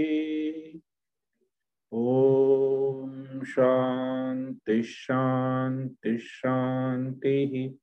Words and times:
ॐ 1.93 3.22
शांति 3.41 4.83
शांति 4.83 6.17
शांति 6.17 7.79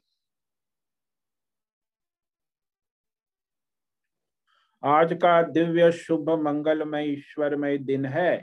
आज 4.83 5.13
का 5.13 5.41
दिव्य 5.41 5.91
शुभ 5.91 6.29
मंगलमय 6.29 7.05
ईश्वरमय 7.05 7.77
दिन 7.77 8.05
है 8.05 8.33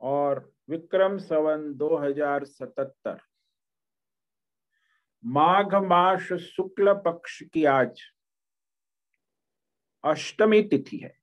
और 0.00 0.40
विक्रम 0.68 1.16
सवन 1.18 1.72
2077 1.74 3.16
माघ 5.24 5.74
मास 5.74 6.32
शुक्ल 6.42 6.92
पक्ष 6.92 7.42
की 7.52 7.64
आज 7.64 8.02
अष्टमी 10.06 10.62
तिथि 10.62 10.96
है। 10.96 11.14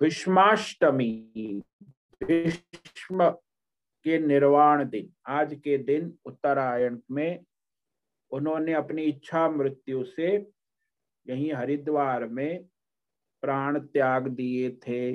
भीष्माष्टमी, 0.00 1.62
भीष्म 2.24 3.30
के 4.04 4.18
निर्वाण 4.18 4.84
दिन, 4.88 5.12
आज 5.26 5.54
के 5.54 5.78
दिन 5.78 6.18
उत्तरायण 6.24 6.98
में 7.10 7.44
उन्होंने 8.30 8.72
अपनी 8.72 9.02
इच्छा 9.02 9.48
मृत्यु 9.48 10.04
से 10.04 10.52
यही 11.26 11.50
हरिद्वार 11.50 12.26
में 12.26 12.64
प्राण 13.42 13.78
त्याग 13.80 14.28
दिए 14.28 14.70
थे। 14.70 15.14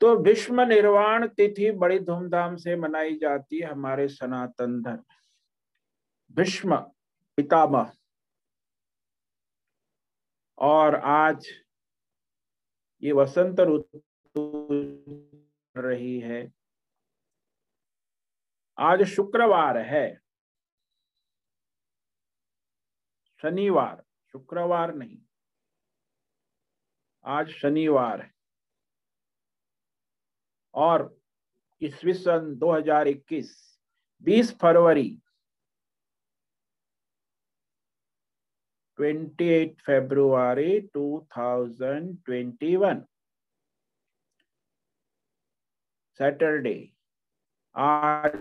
तो 0.00 0.16
भीष्म 0.16 0.60
निर्वाण 0.60 1.26
तिथि 1.26 1.70
बड़ी 1.70 1.98
धूमधाम 1.98 2.56
से 2.56 2.76
मनाई 2.76 3.16
जाती 3.16 3.58
है 3.58 3.66
हमारे 3.66 4.08
सनातन 4.08 4.82
धर्म 4.82 5.04
भीष्म, 6.36 6.76
पितामह 7.38 7.92
और 10.58 10.94
आज 10.94 11.48
ये 13.02 13.12
वसंत 13.12 13.60
ऋतु 13.60 14.68
रही 15.76 16.20
है। 16.20 16.52
आज 18.78 19.02
शुक्रवार 19.02 19.78
है। 19.78 20.20
शनिवार, 23.42 24.04
शुक्रवार 24.32 24.94
नहीं। 24.94 25.18
आज 27.24 27.48
शनिवार 27.48 28.20
है। 28.20 28.34
और 30.74 31.20
ईस्वी 31.82 32.14
सन 32.14 32.56
2021 32.56 33.80
20 34.22 34.58
फरवरी 34.58 35.18
28 38.98 39.80
फरवरी 39.86 40.80
2021 40.96 43.02
सैटरडे 46.20 46.74
आज 47.74 48.36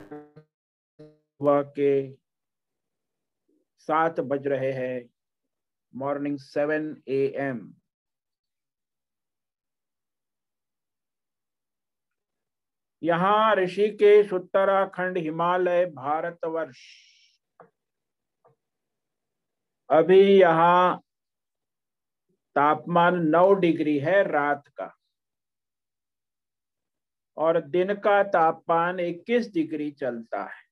सुबह 1.00 1.62
के 1.80 2.12
सात 3.88 4.20
बज 4.20 4.48
रहे 4.48 4.72
हैं। 4.72 5.10
मॉर्निंग 5.94 6.38
सेवन 6.38 6.96
ए 7.08 7.34
एम 7.38 7.74
यहाँ 13.04 13.56
ऋषिकेश, 13.56 14.34
उत्तराखंड, 14.34 15.18
हिमालय, 15.18 15.86
भारतवर्ष। 15.86 17.15
अभी 19.96 20.40
यहाँ 20.40 21.02
तापमान 22.56 23.16
नौ 23.28 23.54
डिग्री 23.54 24.00
है 24.00 24.24
रात 24.24 24.68
का। 24.68 24.96
और 27.38 27.62
दिन 27.62 27.94
का 27.96 28.24
तापमान 28.24 29.00
21 29.00 29.54
डिग्री 29.54 29.92
चलता 29.92 30.44
है। 30.44 30.64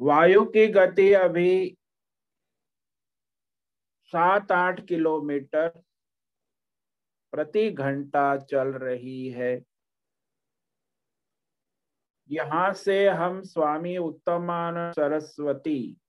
वायु 0.00 0.44
की 0.44 0.66
गति 0.66 1.12
अभी 1.12 1.76
सात 4.12 4.52
आठ 4.52 4.86
किलोमीटर 4.86 5.68
प्रति 7.32 7.70
घंटा 7.70 8.36
चल 8.36 8.68
रही 8.68 9.30
है। 9.30 9.62
यहाँ 12.30 12.72
से 12.72 13.08
हम 13.08 13.42
स्वामी 13.42 13.96
उत्तमान 13.96 14.92
सरस्वती 14.92 16.01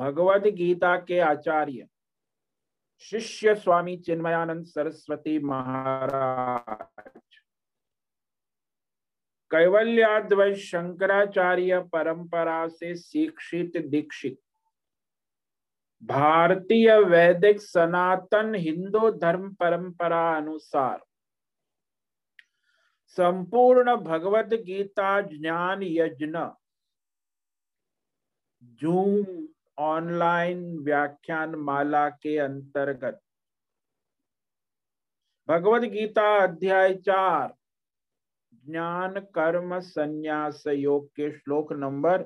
भगवद 0.00 0.46
गीता 0.46 0.96
के 0.96 1.18
आचार्य 1.18 1.86
शिष्य 3.02 3.54
स्वामी 3.54 3.96
चिन्मयानंद 3.96 4.64
सरस्वती 4.64 5.38
महाराज। 5.38 7.20
कैवल्याद्वैत 9.50 10.56
शंकराचार्य 10.56 11.80
परंपरा 11.92 12.68
से 12.68 12.94
शिक्षित 12.96 13.76
दीक्षित। 13.76 14.38
भारतीय 16.02 16.92
वैदिक 17.00 17.60
सनातन 17.60 18.54
हिंदू 18.54 19.10
धर्म 19.10 19.52
परंपरा 19.54 20.36
अनुसार। 20.36 21.04
संपूर्ण 23.06 23.96
भगवद 23.96 24.54
गीता 24.54 25.20
ज्ञान 25.20 25.82
यज्ञ। 25.82 26.32
जूम 28.62 29.48
ऑनलाइन 29.80 30.78
व्याख्यान 30.78 31.54
माला 31.54 32.08
के 32.08 32.38
अंतर्गत। 32.38 33.20
भगवद 35.48 35.82
गीता 35.82 36.42
अध्याय 36.42 36.94
चार, 36.94 37.54
ज्ञान, 38.54 39.20
कर्म, 39.20 39.80
संन्यास, 39.80 40.64
योग 40.66 41.08
के 41.08 41.38
श्लोक 41.38 41.72
नंबर 41.72 42.22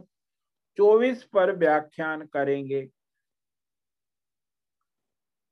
24 0.77 1.25
पर 1.25 1.57
व्याख्यान 1.57 2.27
करेंगे। 2.27 2.87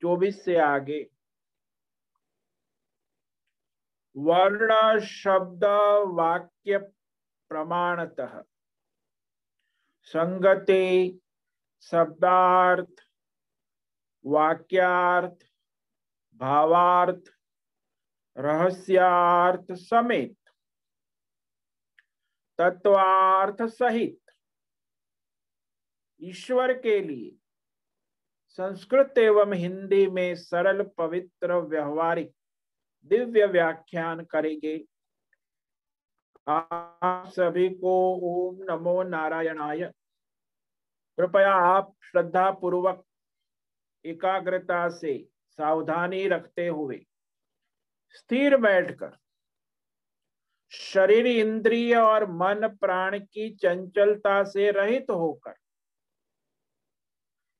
24 0.01 0.45
से 0.45 0.57
आगे। 0.57 1.11
वर्ण, 4.17 5.01
शब्द, 5.01 5.65
वाक्य 6.07 6.79
प्रमाणतः। 7.49 8.43
संगति 10.03 11.22
शब्दार्थ, 11.83 13.09
वाक्यार्थ, 14.27 15.39
भावार्थ, 16.35 17.23
रहस्यार्थ 18.39 19.73
समेत, 19.73 20.37
तत्वार्थ 22.59 23.63
सहित, 23.63 24.19
ईश्वर 26.21 26.73
के 26.79 27.01
लिए, 27.01 27.37
संस्कृत 28.49 29.19
एवं 29.19 29.53
हिंदी 29.53 30.07
में 30.07 30.35
सरल, 30.35 30.83
पवित्र, 30.83 31.55
व्यवहारिक, 31.55 32.33
दिव्य 33.05 33.47
व्याख्यान 33.47 34.25
करेंगे। 34.25 34.85
आप 36.49 37.27
सभी 37.27 37.69
को 37.69 37.95
ओम 38.23 38.63
नमो 38.63 39.03
नारायणाय। 39.03 39.93
कृपया 41.19 41.55
आप 41.55 41.95
श्रद्धा 42.03 42.51
पूर्वक 42.51 43.05
एकाग्रता 44.05 44.89
से 44.89 45.29
सावधानी 45.49 46.29
रखते 46.29 46.69
हुए 46.69 47.07
स्थिर 48.11 48.57
बैठकर 48.57 49.17
शरीर 50.73 51.27
इंद्रिय 51.27 51.97
और 51.97 52.31
मन 52.31 52.77
प्राण 52.81 53.19
की 53.19 53.55
चंचलता 53.55 54.45
से 54.45 54.71
रहित 54.71 55.07
होकर 55.11 55.55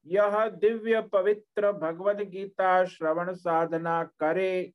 यह 0.07 0.49
दिव्य 0.49 1.03
पवित्र 1.03 1.73
भगवत 1.73 2.17
गीता 2.17 2.85
श्रवण 2.85 3.35
साधना 3.35 4.05
करे। 4.05 4.73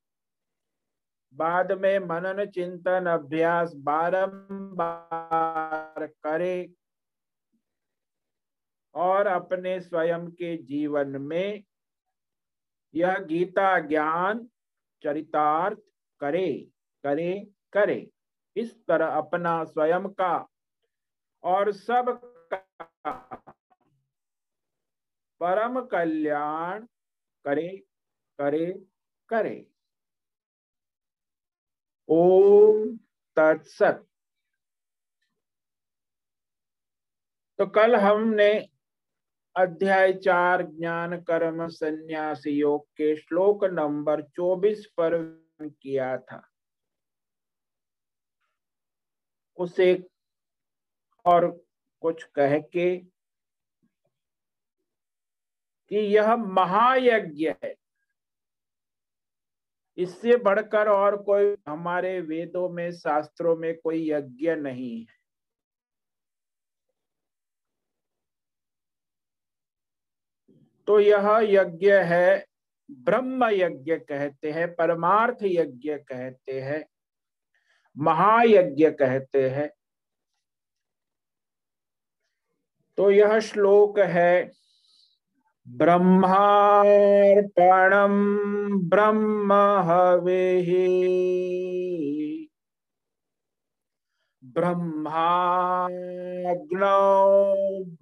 बाद 1.34 1.72
में 1.72 1.98
मनन 1.98 2.46
चिंतन 2.46 3.06
अभ्यास 3.06 3.72
बारंबार 3.74 6.06
करे। 6.06 6.74
और 8.98 9.26
अपने 9.26 9.80
स्वयं 9.80 10.26
के 10.30 10.56
जीवन 10.62 11.08
में 11.22 11.64
यह 12.94 13.18
गीता 13.18 13.78
ज्ञान 13.80 14.48
चरितार्थ 15.02 15.78
करे 16.20 16.52
करे 17.04 17.32
करे। 17.72 18.10
इस 18.56 18.74
तरह 18.86 19.16
अपना 19.16 19.64
स्वयं 19.64 20.08
का 20.10 20.34
और 21.44 21.70
सब 21.72 22.08
का 22.52 23.24
परम 25.40 25.80
कल्याण 25.86 26.86
करे 27.44 27.68
करे 28.38 28.66
करे। 29.28 29.56
ओम 32.08 32.96
तत्सत। 33.36 34.04
तो 37.58 37.66
कल 37.66 37.96
हमने 37.96 38.50
अध्याय 39.58 40.12
चार, 40.12 40.62
ज्ञान 40.62 41.20
कर्म 41.20 41.68
संन्यास 41.68 42.46
योग 42.46 42.86
के 42.86 43.16
श्लोक 43.16 43.64
नंबर 43.64 44.22
चौबीस 44.22 44.86
पर 44.86 45.16
किया 45.62 46.18
था। 46.18 46.48
उसे 49.56 50.08
और 51.24 51.64
कुछ 52.00 52.24
कह 52.24 52.58
के 52.58 52.98
कि 55.88 55.96
यह 55.96 56.36
महायज्ञ 56.36 57.54
है। 57.64 57.76
इससे 59.96 60.36
बढ़कर 60.36 60.88
और 60.88 61.22
कोई 61.22 61.56
हमारे 61.68 62.20
वेदों 62.20 62.68
में, 62.68 62.92
शास्त्रों 62.92 63.56
में 63.56 63.78
कोई 63.78 64.10
यज्ञ 64.10 64.54
नहीं 64.54 65.00
है। 65.00 65.17
तो 70.88 71.00
यह 71.00 71.38
यज्ञ 71.42 71.92
है, 71.92 72.46
ब्रह्म 72.90 73.44
यज्ञ 73.52 73.96
कहते 73.96 74.50
हैं, 74.50 74.74
परमार्थ 74.74 75.38
यज्ञ 75.42 75.94
कहते 75.94 76.60
हैं, 76.60 76.86
महायज्ञ 77.98 78.90
कहते 78.90 79.50
हैं। 79.50 79.70
तो 82.96 83.10
यह 83.10 83.40
श्लोक 83.40 83.98
है 83.98 84.52
ब्रह्मार्पणम 85.68 86.34
ब्रह्म 88.88 89.52
हवे। 89.52 90.62
ब्रह्माग्नौ 94.58 95.94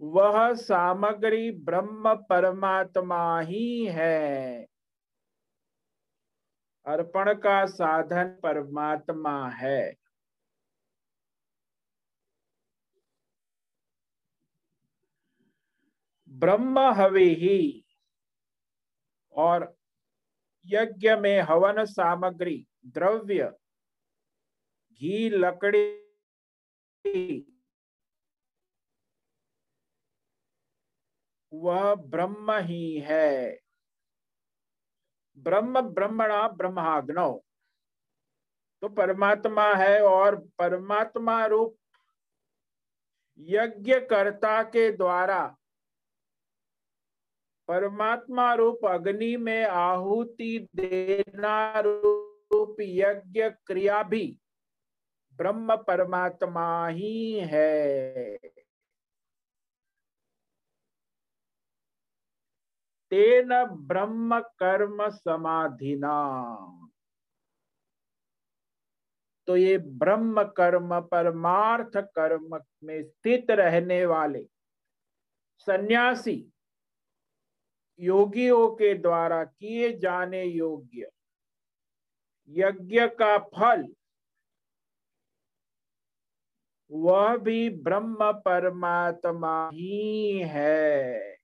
वह 0.00 0.54
सामग्री 0.54 1.50
ब्रह्म 1.50 2.14
परमात्मा 2.14 3.40
ही 3.40 3.86
है। 3.86 4.66
अर्पण 6.86 7.34
का 7.34 7.66
साधन 7.66 8.40
परमात्मा 8.42 9.48
है। 9.48 9.94
ब्रह्म 16.28 16.78
हवे 16.78 17.24
ही 17.24 17.84
और 19.32 19.76
यज्ञ 20.66 21.16
में 21.16 21.40
हवन 21.40 21.84
सामग्री, 21.84 22.66
द्रव्य, 22.86 23.58
घी, 24.92 25.30
लकड़ी। 25.30 26.08
वह 31.52 31.94
ब्रह्म 31.94 32.52
ही 32.52 33.00
है। 33.00 33.60
ब्रह्म, 35.36 35.80
ब्रह्मणा, 35.80 36.48
ब्रह्माग्नौ। 36.48 37.38
तो 38.82 38.88
परमात्मा 38.88 39.74
है 39.74 40.02
और 40.02 40.36
परमात्मा 40.58 41.46
रूप 41.46 41.78
यज्ञ 43.38 43.94
कर्ता 43.94 44.62
के 44.62 44.92
द्वारा 44.92 45.57
परमात्मा 47.68 48.54
रूप 48.54 48.86
अग्नि 48.86 49.36
में 49.36 49.64
आहुति 49.64 50.68
देना 50.74 51.80
रूप 51.80 52.76
यज्ञ 52.80 53.48
क्रिया 53.66 54.02
भी 54.02 54.38
ब्रह्म 55.34 55.76
परमात्मा 55.76 56.88
ही 56.88 57.40
है। 57.40 58.38
तेन 63.10 63.64
ब्रह्म 63.64 64.40
कर्म 64.40 65.08
समाधिना। 65.08 66.16
तो 69.46 69.56
ये 69.56 69.78
ब्रह्म 69.78 70.42
कर्म, 70.42 71.00
परमार्थ 71.00 71.96
कर्म 71.96 72.60
में 72.84 73.02
स्थित 73.02 73.50
रहने 73.50 74.04
वाले 74.06 74.44
सन्यासी 75.58 76.52
योगियों 77.98 78.68
के 78.70 78.94
द्वारा 78.94 79.44
किए 79.44 79.92
जाने 79.98 80.44
योग्य 80.44 81.10
यज्ञ 82.50 83.06
का 83.18 83.36
फल, 83.38 83.86
वह 86.90 87.36
भी 87.36 87.68
ब्रह्म 87.70 88.32
परमात्मा 88.44 89.68
ही 89.68 90.38
है। 90.46 91.36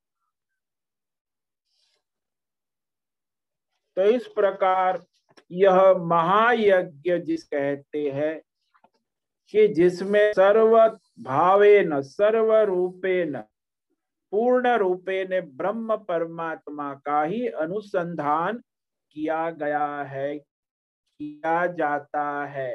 तो 3.96 4.02
इस 4.02 4.26
प्रकार 4.28 5.02
यह 5.50 5.92
महायज्ञ 5.99 7.18
जिस 7.18 7.44
कहते 7.44 8.11
हैं, 8.11 8.40
कि 9.54 9.66
जिसमें 9.68 10.32
सर्व 10.32 10.78
भावे 11.20 11.82
न 11.84 12.00
सर्व 12.02 12.54
रूपे 12.64 13.25
न 13.25 13.42
पूर्ण 14.34 14.68
रूपे 14.76 15.24
ने 15.24 15.40
ब्रह्म 15.40 15.96
परमात्मा 15.96 16.94
का 16.94 17.22
ही 17.22 17.48
अनुसंधान 17.48 18.58
किया 19.10 19.50
गया 19.50 20.02
है, 20.02 20.38
किया 20.38 21.66
जाता 21.66 22.44
है। 22.44 22.72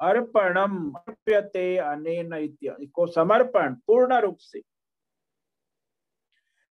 अर्पणम 0.00 0.92
अर्प्यते 0.92 1.76
अनेन 1.76 2.56
को 2.94 3.06
समर्पण, 3.06 3.74
पूर्ण 3.74 4.20
रूप 4.20 4.36
से। 4.40 4.62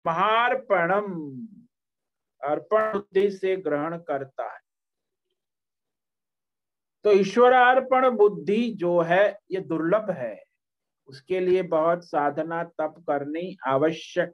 महार्पणम 0.05 1.13
अर्पण 2.41 2.91
बुद्धि 2.93 3.29
से 3.31 3.55
ग्रहण 3.57 3.97
करता 3.97 4.53
है। 4.53 4.70
तो 7.03 7.11
ईश्वरार्पण 7.11 8.09
बुद्धि 8.09 8.69
जो 8.71 8.99
है, 9.01 9.39
ये 9.51 9.59
दुर्लभ 9.59 10.09
है। 10.09 10.43
उसके 11.07 11.39
लिए 11.39 11.61
बहुत 11.61 12.03
साधना 12.05 12.63
तप 12.63 12.95
करनी 12.99 13.57
आवश्यक। 13.67 14.31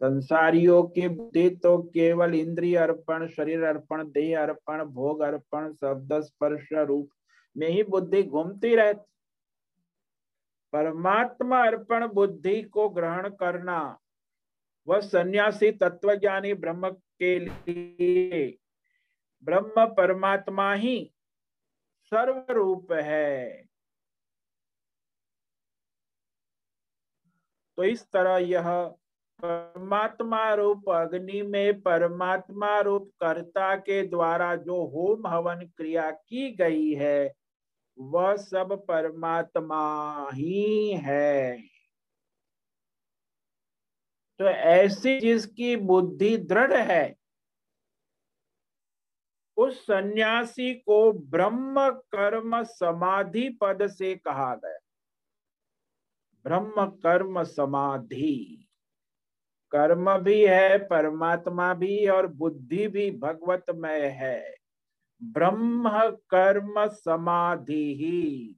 संसारियों 0.00 0.82
की 0.84 1.08
बुद्धि 1.08 1.50
तो 1.50 1.78
केवल 1.78 2.34
इंद्रिय 2.34 2.76
अर्पण, 2.76 3.26
शरीर 3.28 3.62
अर्पण, 3.64 4.04
देह 4.04 4.42
अर्पण, 4.42 4.84
भोग 4.84 5.20
अर्पण, 5.20 5.72
शब्द 5.72 6.20
स्पर्श 6.20 6.72
रूप 6.72 7.10
में 7.56 7.68
ही 7.68 7.82
बुद्धि 7.82 8.22
घूमती 8.22 8.74
रहती। 8.74 9.10
परमात्मा 10.72 11.66
अर्पण 11.66 12.06
बुद्धि 12.06 12.62
को 12.62 12.88
ग्रहण 12.88 13.28
करना, 13.30 13.98
वह 14.88 15.00
सन्यासी 15.00 15.70
तत्वज्ञानी 15.72 16.54
ब्रह्म 16.54 16.90
के 16.90 17.38
लिए 17.38 18.58
ब्रह्म 19.44 19.86
परमात्मा 19.94 20.72
ही 20.74 20.98
सर्व 22.12 22.52
रूप 22.52 22.92
है। 22.92 23.64
तो 27.78 27.84
इस 27.84 28.04
तरह 28.12 28.36
यह 28.36 28.70
परमात्मा 29.40 30.52
रूप 30.54 30.88
अग्नि 30.90 31.42
में 31.42 31.80
परमात्मा 31.80 32.78
रूप 32.80 33.10
कर्ता 33.20 33.74
के 33.76 34.02
द्वारा 34.06 34.54
जो 34.56 34.84
होम 34.86 35.26
हवन 35.26 35.66
क्रिया 35.76 36.10
की 36.10 36.50
गई 36.50 36.92
है, 36.94 37.34
वह 37.98 38.36
सब 38.36 38.72
परमात्मा 38.86 39.82
ही 40.30 40.96
है। 40.96 41.58
तो 44.40 44.44
ऐसी 44.44 45.18
जिसकी 45.20 45.76
बुद्धि 45.76 46.36
दृढ़ 46.36 46.72
है 46.72 47.23
उस 49.56 49.86
सन्यासी 49.86 50.74
को 50.74 51.12
ब्रह्म 51.12 51.90
कर्म 51.90 52.62
समाधि 52.62 53.58
पद 53.60 53.86
से 53.86 54.14
कहा 54.14 54.54
गया। 54.54 54.78
ब्रह्म 56.44 56.86
कर्म 56.86 57.42
समाधि। 57.42 58.66
कर्म 59.70 60.18
भी 60.18 60.46
है, 60.46 60.78
परमात्मा 60.78 61.74
भी 61.74 62.08
और 62.08 62.26
बुद्धि 62.26 62.88
भी 62.88 63.10
भगवतमय 63.10 64.00
है। 64.00 64.54
ब्रह्म 65.22 66.10
कर्म 66.10 66.86
समाधि 66.86 67.94
ही। 67.94 68.56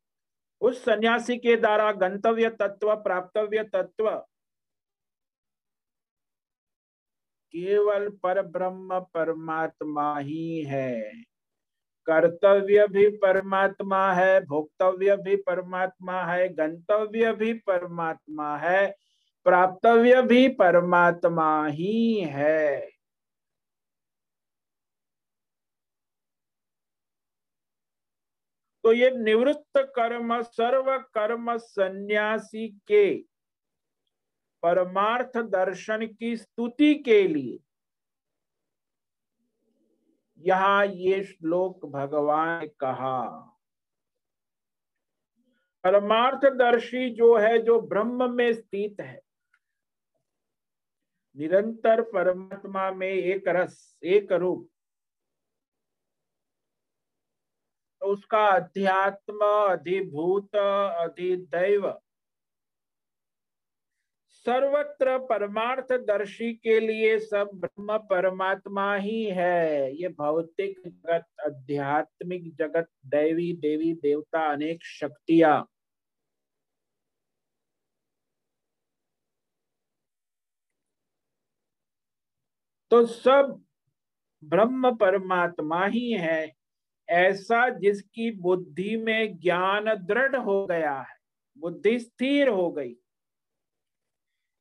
उस 0.60 0.84
सन्यासी 0.84 1.36
के 1.36 1.56
द्वारा 1.56 1.92
गंतव्य 1.92 2.50
तत्व, 2.50 2.96
प्राप्तव्य 2.96 3.64
तत्व 3.64 4.26
केवल 7.52 8.08
पर 8.08 8.42
ब्रह्म 8.42 9.00
परमात्मा 9.00 10.18
ही 10.18 10.62
है। 10.62 11.22
कर्तव्य 12.06 12.86
भी 12.88 13.08
परमात्मा 13.08 14.12
है, 14.12 14.40
भोक्तव्य 14.40 15.16
भी 15.16 15.36
परमात्मा 15.36 16.24
है, 16.24 16.48
गंतव्य 16.48 17.32
भी 17.32 17.52
परमात्मा 17.52 18.56
है, 18.56 18.96
प्राप्तव्य 19.44 20.22
भी 20.22 20.48
परमात्मा 20.48 21.66
ही 21.66 22.20
है। 22.20 22.90
तो 28.84 28.92
ये 28.92 29.10
निवृत्त 29.10 29.92
कर्म 29.96 30.42
सर्व 30.42 30.98
कर्म 30.98 31.56
सन्यासी 31.56 32.68
के 32.68 33.35
परमार्थ 34.62 35.36
दर्शन 35.38 36.06
की 36.08 36.36
स्तुति 36.36 36.94
के 36.96 37.26
लिए। 37.28 37.58
यहाँ 40.40 40.86
ये 40.86 41.22
श्लोक 41.24 41.84
भगवान 41.86 42.66
कहा, 42.80 43.22
परमार्थदर्शी 45.84 47.08
जो 47.10 47.36
है, 47.36 47.58
जो 47.58 47.80
ब्रह्म 47.82 48.30
में 48.32 48.52
स्थित 48.54 49.00
है, 49.00 49.20
निरंतर 51.36 52.02
परमात्मा 52.02 52.90
में 52.90 53.08
एक 53.08 53.48
रस, 53.48 53.98
एक 54.04 54.32
रूप 54.32 54.68
तो 58.02 58.06
उसका 58.06 58.46
अध्यात्म, 58.46 59.38
अधिभूत, 59.68 60.56
अधिदैव 60.56 61.88
सर्वत्र 64.46 65.18
परमार्थ 65.18 65.92
दर्शी 65.92 66.52
के 66.54 66.78
लिए 66.80 67.18
सब 67.18 67.50
ब्रह्म 67.54 67.96
परमात्मा 67.98 68.94
ही 68.96 69.24
है। 69.24 69.92
ये 69.96 70.08
भौतिक 70.08 70.78
जगत, 70.86 71.24
आध्यात्मिक 71.46 72.54
जगत, 72.56 72.88
दैवी, 73.06 73.52
देवी 73.52 73.92
देवता, 73.94 74.40
अनेक 74.52 74.84
शक्तियाँ। 74.84 75.66
तो 82.90 83.04
सब 83.06 83.64
ब्रह्म 84.44 84.94
परमात्मा 84.96 85.86
ही 85.86 86.10
है, 86.12 86.52
ऐसा 87.08 87.68
जिसकी 87.68 88.30
बुद्धि 88.40 88.96
में 88.96 89.38
ज्ञान 89.38 89.84
दृढ़ 89.84 90.36
हो 90.36 90.66
गया 90.66 90.94
है, 91.00 91.16
बुद्धि 91.58 91.98
स्थिर 91.98 92.48
हो 92.48 92.70
गई। 92.70 92.94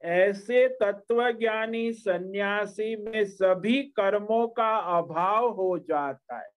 ऐसे 0.04 0.68
तत्वज्ञानी 0.68 1.94
सन्यासी 1.94 2.96
में 2.96 3.26
सभी 3.26 3.84
कर्मों 3.84 4.48
का 4.48 4.76
अभाव 4.98 5.50
हो 5.50 5.78
जाता 5.80 6.38
है। 6.38 6.50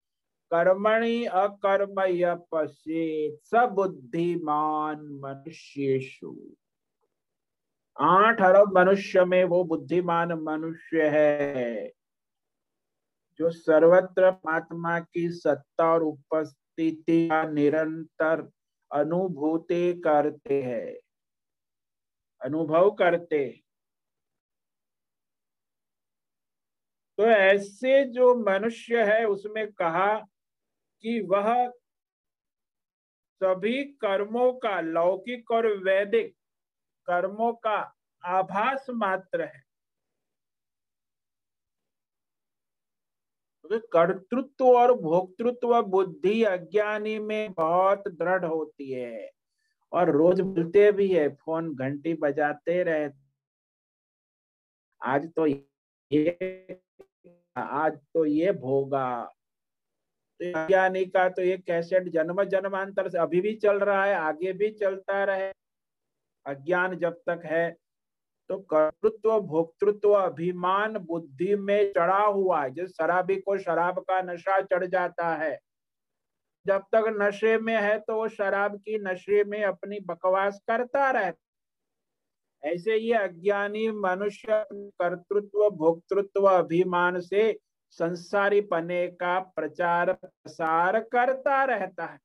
कर्मणि 0.53 1.25
अकर्म 1.25 1.95
पश्चेत 2.53 3.39
सबुद्धिमान 3.45 5.01
मनुष्येशु 5.25 6.35
आठ 8.01 8.43
अरब 8.43 8.79
मनुष्य 8.79 9.25
में 9.25 9.45
वो 9.45 9.65
बुद्धिमान 9.65 10.33
मनुष्य 10.33 11.09
है, 11.09 11.93
जो 13.39 13.51
सर्वत्र 13.51 14.25
आत्मा 14.49 15.01
की 15.01 15.31
सत्ता 15.31 15.93
और 15.95 16.03
उपस्थिति 16.03 17.29
का 17.29 17.43
निरंतर 17.43 18.51
अनुभूति 18.93 19.93
करते 19.93 20.63
हैं। 20.63 20.97
अनुभव 22.43 22.91
करते। 22.91 23.65
तो 27.19 27.25
ऐसे 27.25 28.05
जो 28.05 28.35
मनुष्य 28.35 29.05
है, 29.05 29.25
उसमें 29.25 29.73
कहा 29.73 30.19
कि 31.03 31.21
वह 31.21 31.69
सभी 33.41 33.85
कर्मों 33.85 34.53
का, 34.53 34.81
लौकिक 34.81 35.51
और 35.51 35.67
वैदिक 35.67 36.35
कर्मों 37.07 37.53
का 37.53 37.95
आभास 38.25 38.87
मात्र 38.91 39.43
है। 39.43 39.63
तो 43.65 43.79
कर्तृत्व 43.79 44.65
और 44.65 44.93
भोक्तृत्व 44.95 45.83
बुद्धि 45.83 46.43
अज्ञानी 46.45 47.19
में 47.19 47.53
बहुत 47.53 48.09
दृढ़ 48.09 48.45
होती 48.45 48.91
है। 48.93 49.38
और 49.93 50.11
रोज 50.11 50.41
बोलते 50.41 50.91
भी 50.93 51.09
है, 51.09 51.29
फ़ोन 51.29 51.75
घंटी 51.75 52.15
बजाते 52.15 52.83
रहे 52.83 53.09
आज 55.03 55.29
तो 55.37 55.47
ये, 55.47 56.81
आज 57.57 57.99
तो 58.15 58.25
ये 58.27 58.53
भोगा। 58.53 59.35
तो 60.41 61.05
का 61.11 61.29
तो 61.29 61.43
ये 61.43 61.57
कैसेट 61.59 62.09
जन्म 62.09 62.43
जन्मांतर 62.45 63.09
से 63.09 63.19
अभी 63.19 63.41
भी 63.41 63.55
चल 63.57 63.79
रहा 63.79 64.05
है, 64.05 64.15
आगे 64.15 64.53
भी 64.53 64.71
चलता 64.73 65.23
रहे। 65.25 65.51
अज्ञान 66.47 66.97
जब 66.97 67.21
तक 67.29 67.43
है 67.45 67.71
तो 68.51 68.59
कर्तृत्व, 68.59 69.39
भोक्तृत्व, 69.41 70.13
अभिमान, 70.13 70.99
बुद्धि 70.99 71.55
में 71.57 71.93
चढ़ा 71.93 72.25
हुआ 72.25 72.63
है। 72.63 72.71
जैसे 72.71 72.93
शराबी 72.95 73.37
को 73.37 73.57
शराब 73.59 73.99
का 74.01 74.21
नशा 74.23 74.61
चढ़ 74.63 74.85
जाता 74.87 75.35
है 75.37 75.59
जब 76.67 76.83
तक 76.83 77.05
नशे 77.21 77.59
में 77.59 77.77
है 77.77 77.99
तो 77.99 78.15
वो 78.17 78.29
शराब 78.29 78.77
की 78.77 78.99
नशे 78.99 79.45
में 79.45 79.65
अपनी 79.65 80.01
बकवास 80.01 80.61
करता 80.69 81.11
रहता 81.11 81.45
ऐसे 82.63 82.97
ये 82.97 83.15
अज्ञानी 83.15 83.91
मनुष्य 83.91 84.67
कर्तृत्व, 84.73 85.71
भोक्तृत्व, 85.71 86.45
अभिमान 86.45 87.21
से 87.21 87.61
संसारी 87.91 88.61
पने 88.61 89.07
का 89.09 89.41
प्रचार, 89.41 90.13
प्रसार 90.13 91.01
करता 91.01 91.65
रहता 91.65 92.07
है। 92.07 92.21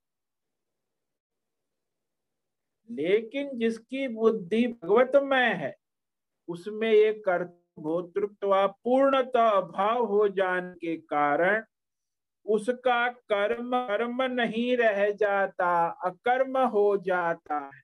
लेकिन 2.89 3.59
जिसकी 3.59 4.07
बुद्धि 4.07 4.67
भगवतमय 4.67 5.53
है, 5.53 5.75
उसमें 6.47 6.91
ये 6.91 7.13
कर्तृत्व 7.13 7.63
भोक्तृत्व 7.79 8.67
पूर्णतः 8.83 9.49
अभाव 9.49 10.05
हो 10.05 10.27
जाने 10.27 10.73
के 10.73 10.97
कारण 10.97 11.63
उसका 12.45 13.07
कर्म 13.31 13.71
कर्म 13.87 14.21
नहीं 14.31 14.75
रह 14.77 15.09
जाता, 15.11 15.87
अकर्म 16.05 16.57
हो 16.67 16.97
जाता 16.97 17.59
है। 17.65 17.81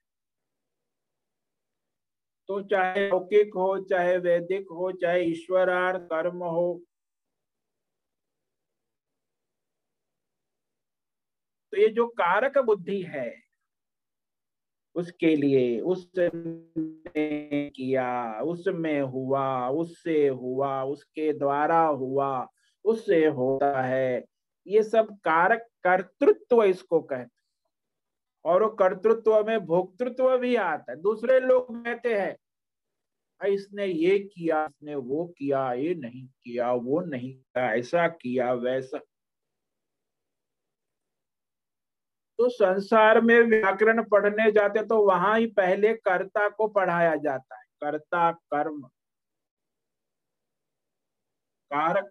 तो 2.48 2.60
चाहे 2.62 3.08
लौकिक 3.08 3.54
हो, 3.56 3.78
चाहे 3.84 4.16
वैदिक 4.18 4.66
हो, 4.72 4.92
चाहे 4.92 5.22
ईश्वरार्थ 5.24 6.02
कर्म 6.02 6.44
हो 6.44 6.80
तो 11.72 11.76
ये 11.76 11.88
जो 11.88 12.06
कारक 12.06 12.58
बुद्धि 12.58 13.00
है, 13.02 13.30
उसके 14.96 15.34
लिए, 15.36 15.80
उसने 15.80 16.28
किया, 17.70 18.40
उसमें 18.42 19.00
हुआ, 19.02 19.68
उससे 19.70 20.26
हुआ, 20.28 20.82
उसके 20.84 21.32
द्वारा 21.32 21.80
हुआ, 21.82 22.48
उससे 22.84 23.24
होता 23.26 23.82
है। 23.82 24.20
ये 24.70 24.82
सब 24.82 25.08
कारक 25.24 25.66
कर्तृत्व 25.84 26.62
इसको 26.64 27.00
कहते 27.02 27.28
और 28.44 28.62
वो 28.62 28.68
कर्तृत्व 28.76 29.44
में 29.46 29.58
भोक्तृत्व 29.66 30.36
भी 30.38 30.54
आता 30.58 30.92
है। 30.92 31.00
दूसरे 31.00 31.38
लोग 31.40 31.84
कहते 31.84 32.14
हैं 32.14 32.36
इसने 33.40 33.86
ये 33.86 34.18
किया, 34.18 34.64
इसने 34.64 34.94
वो 34.94 35.24
किया, 35.38 35.72
ये 35.72 35.94
नहीं 35.94 36.26
किया, 36.26 36.72
वो 36.72 37.00
नहीं 37.02 37.32
किया, 37.34 37.72
ऐसा 37.74 38.06
किया, 38.08 38.52
वैसा। 38.54 38.98
तो 42.38 42.48
संसार 42.48 43.20
में 43.20 43.40
व्याकरण 43.40 44.02
पढ़ने 44.04 44.50
जाते 44.52 44.82
तो 44.86 45.02
वहाँ 45.06 45.38
ही 45.38 45.46
पहले 45.48 45.92
कर्ता 45.94 46.48
को 46.48 46.68
पढ़ाया 46.68 47.14
जाता 47.16 47.56
है। 47.56 47.64
कर्ता, 47.82 48.30
कर्म। 48.32 48.80
कारक 51.70 52.10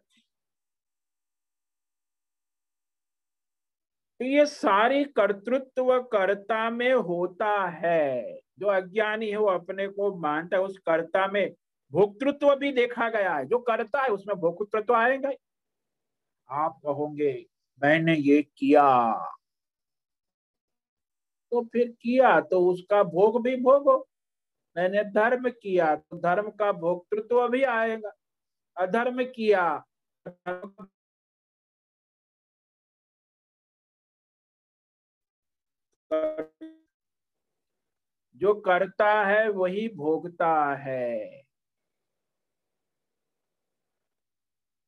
तो 4.20 4.26
ये 4.26 4.46
सारी 4.46 5.04
कर्तृत्व 5.04 6.00
कर्ता 6.04 6.70
में 6.70 6.94
होता 6.94 7.68
है। 7.68 8.40
जो 8.60 8.68
अज्ञानी 8.68 9.30
है, 9.30 9.38
वो 9.38 9.46
अपने 9.46 9.88
को 9.88 10.16
मानता 10.16 10.58
है, 10.58 10.64
उस 10.64 10.78
कर्ता 10.78 11.28
में 11.28 11.52
भोक्तृत्व 11.92 12.56
भी 12.56 12.72
देखा 12.72 13.10
गया 13.10 13.36
है। 13.36 13.46
जो 13.46 13.60
करता 13.60 14.02
है, 14.02 14.10
उसमें 14.10 14.36
भोक्तृत्व 14.38 14.94
आएगा। 14.94 15.32
आप 16.50 16.80
कहोगे, 16.86 17.46
मैंने 17.84 18.16
ये 18.16 18.42
किया। 18.58 19.14
तो 21.52 21.62
फिर 21.66 21.88
किया 22.02 22.40
तो 22.42 22.60
उसका 22.72 23.04
भोग 23.04 23.44
भी 23.44 23.56
भोगो। 23.56 23.98
मैंने 24.78 25.04
धर्म 25.04 25.50
किया 25.50 25.96
तो 25.96 26.18
धर्म 26.18 26.50
का 26.50 26.72
भोक्तृत्व 26.72 27.48
भी 27.48 27.64
आएगा। 27.64 28.12
अधर्म 28.78 29.24
किया 29.26 29.86
जो 38.36 38.54
करता 38.54 39.26
है, 39.26 39.50
वही 39.50 39.88
भोगता 39.88 40.76
है। 40.76 41.42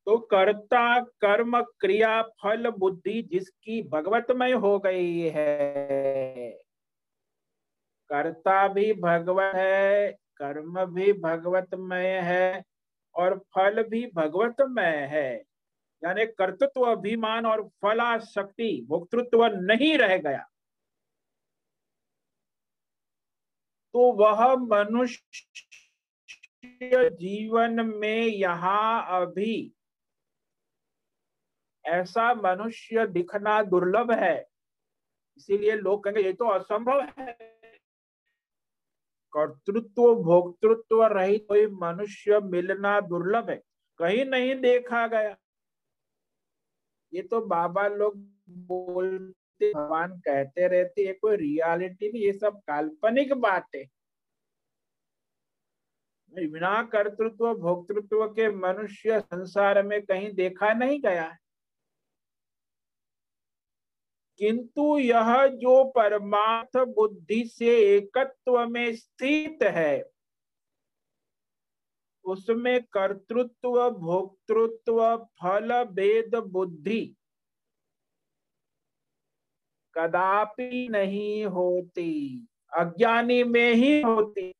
तो 0.06 0.18
कर्ता, 0.18 1.00
कर्म, 1.00 1.62
क्रिया, 1.62 2.22
फल, 2.22 2.70
बुद्धि 2.70 3.22
जिसकी 3.22 3.82
भगवतमय 3.82 4.52
हो 4.52 4.78
गई 4.78 5.20
है। 5.20 6.50
कर्ता 8.08 8.68
भी 8.68 8.92
भगवत 8.92 9.54
है, 9.54 10.12
कर्म 10.12 10.84
भी 10.84 11.12
भगवतमय 11.12 12.06
है, 12.06 12.64
और 13.14 13.38
फल 13.38 13.82
भी 13.82 14.10
भगवतमय 14.14 14.96
है। 14.96 15.34
यानी 16.04 16.26
कर्तृत्व, 16.26 16.80
अभिमान 16.80 17.46
और 17.46 17.68
फला 17.68 18.18
शक्ति 18.18 18.86
भोक्तृत्व 18.88 19.46
नहीं 19.46 19.98
रह 19.98 20.16
गया। 20.16 20.51
तो 23.92 24.12
वह 24.12 24.54
मनुष्य 24.56 25.42
जीवन 27.10 27.86
में 27.86 28.22
यहाँ 28.22 29.20
अभी। 29.20 29.74
ऐसा 31.86 32.34
मनुष्य 32.34 33.06
दिखना 33.06 33.62
दुर्लभ 33.62 34.10
है। 34.10 34.48
इसीलिए 35.36 35.76
लोग 35.76 36.04
कहेंगे, 36.04 36.22
ये 36.22 36.32
तो 36.32 36.48
असंभव 36.48 37.00
है। 37.18 37.32
कर्तृत्व, 39.32 40.14
भोक्तृत्व 40.14 41.04
रहित 41.04 41.46
कोई 41.48 41.66
मनुष्य 41.66 42.40
मिलना 42.40 43.00
दुर्लभ 43.00 43.50
है। 43.50 43.62
कहीं 43.98 44.24
नहीं 44.24 44.60
देखा 44.60 45.06
गया। 45.06 45.36
ये 47.14 47.22
तो 47.22 47.40
बाबा 47.40 47.88
लोग 47.88 48.14
बोलते 49.62 49.74
भगवान 49.74 50.18
कहते 50.20 50.68
रहते 50.68 51.06
ये 51.06 51.12
कोई 51.12 51.36
रियलिटी 51.36 52.12
नहीं, 52.12 52.22
ये 52.22 52.32
सब 52.32 52.60
काल्पनिक 52.60 53.32
बात। 53.32 53.68
बिना 56.32 56.82
कर्तृत्व, 56.82 57.54
भोक्तृत्व 57.54 58.26
के 58.26 58.48
मनुष्य 58.50 59.20
संसार 59.20 59.82
में 59.82 60.02
कहीं 60.02 60.32
देखा 60.32 60.72
नहीं 60.72 61.00
गया 61.00 61.22
है। 61.22 61.38
किंतु 64.38 64.98
यह 64.98 65.46
जो 65.46 65.84
परमार्थ 65.84 66.76
बुद्धि 66.76 67.44
से 67.44 67.76
एकत्व 67.96 68.66
में 68.66 68.94
स्थित 68.96 69.62
है, 69.62 70.10
उसमें 72.24 72.82
कर्तृत्व, 72.82 73.90
भोक्तृत्व, 73.90 75.16
फल 75.16 75.84
भेद 75.84 76.34
बुद्धि 76.34 77.16
कदापि 79.94 80.88
नहीं 80.90 81.44
होती, 81.44 82.46
अज्ञानी 82.78 83.44
में 83.44 83.72
ही 83.72 84.02
होती। 84.02 84.52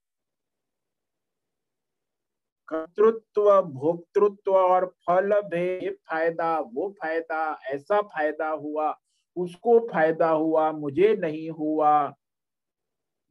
कर्तृत्व, 2.68 3.62
भोक्तृत्व 3.62 4.52
और 4.52 4.86
फल 4.86 5.40
भेद 5.40 5.96
फ़ायदा, 6.10 6.60
वो 6.60 6.94
फ़ायदा, 7.02 7.60
ऐसा 7.64 8.02
फ़ायदा 8.02 8.48
हुआ, 8.48 8.98
उसको 9.36 9.88
फ़ायदा 9.92 10.28
हुआ, 10.28 10.72
मुझे 10.72 11.16
नहीं 11.16 11.50
हुआ। 11.50 12.14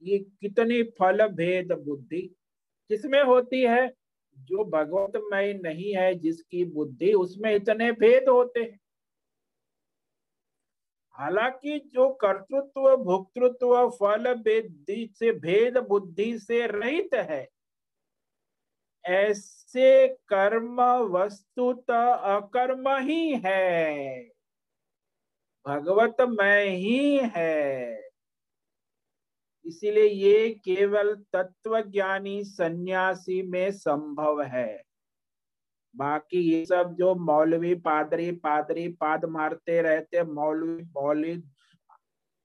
ये 0.03 0.19
कितनी 0.19 0.83
फल 0.83 1.27
भेद 1.27 1.71
बुद्धि। 1.71 2.21
किसमें 2.89 3.23
होती 3.23 3.61
है? 3.61 3.93
जो 4.37 4.65
भगवतमय 4.65 5.53
नहीं 5.53 5.95
है, 5.95 6.15
जिसकी 6.15 6.65
बुद्धि, 6.65 7.13
उसमें 7.13 7.55
इतने 7.55 7.91
भेद 7.91 8.29
होते 8.29 8.59
हैं। 8.59 8.79
हालाँकि 11.13 11.79
जो 11.93 12.09
कर्तृत्व, 12.13 12.95
भोक्तृत्व, 12.97 13.89
फल 13.89 14.33
भेदी 14.33 15.13
से, 15.15 15.31
भेद, 15.31 15.77
बुद्धि 15.77 16.39
से 16.39 16.67
रहित 16.67 17.13
है, 17.13 17.47
ऐसे 19.05 20.07
कर्म 20.07 20.81
वस्तुत 21.11 21.91
अकर्म 21.91 22.89
ही 22.89 23.41
है। 23.45 24.23
भगवत 25.65 26.15
में 26.21 26.65
ही 26.65 27.17
है। 27.17 28.11
इसीलिए 29.65 30.05
ये 30.05 30.49
केवल 30.49 31.15
तत्वज्ञानी 31.33 32.43
सन्यासी 32.43 33.41
में 33.41 33.71
संभव 33.71 34.41
है। 34.41 34.90
बाकी 35.95 36.41
ये 36.41 36.65
सब 36.65 36.93
जो 36.93 37.15
मौलवी 37.15 37.75
पादरी 37.75 38.31
पादरी 38.31 38.87
पाद 38.87 39.25
मारते 39.25 39.81
रहते, 39.81 40.23
मौलवी 40.23 40.83
मौलवी 40.83 41.43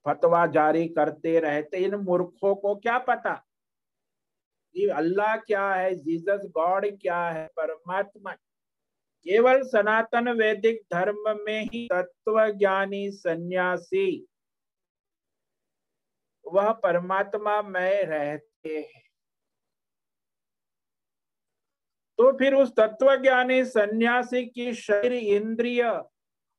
फतवा 0.07 0.47
जारी 0.47 0.89
करते 0.89 1.41
रहते, 1.41 1.77
इन 1.77 1.95
मूर्खों 1.95 2.55
को 2.55 2.75
क्या 2.77 2.99
पता? 2.99 3.47
कि 4.75 4.89
अल्लाह 4.89 5.37
क्या 5.37 5.75
है, 5.75 5.95
जीसस 5.95 6.49
गॉड 6.51 6.87
क्या 7.03 7.29
है, 7.29 7.47
परमात्मा। 7.47 8.33
केवल 9.27 9.63
सनातन 9.63 10.29
वैदिक 10.29 10.83
धर्म 10.93 11.39
में 11.45 11.65
ही 11.65 11.89
तत्व 11.93 12.51
ज्ञानी 12.51 13.11
सन्यासी, 13.11 14.27
वह 16.47 16.73
परमात्मा 16.73 17.63
में 17.63 18.05
रहते 18.05 18.79
हैं। 18.95 19.06
तो 22.19 22.33
फिर 22.33 22.55
उस 22.55 22.73
तत्वज्ञानी 22.77 23.65
सन्यासी 23.65 24.47
की 24.47 24.75
शरीर 24.75 25.13
इंद्रिय 25.13 26.03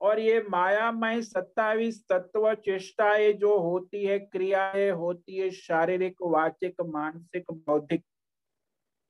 और 0.01 0.19
ये 0.19 0.41
मायामय 0.49 1.21
सत्तावीस 1.21 2.05
तत्व 2.09 2.53
चेष्टाएँ 2.55 3.33
जो 3.33 3.59
होती 3.59 4.05
है, 4.05 4.19
क्रियाएँ 4.19 4.91
होती 4.91 5.37
है, 5.37 5.49
शारीरिक, 5.49 6.15
वाचिक, 6.21 6.75
मानसिक, 6.81 7.45
बौद्धिक, 7.51 8.03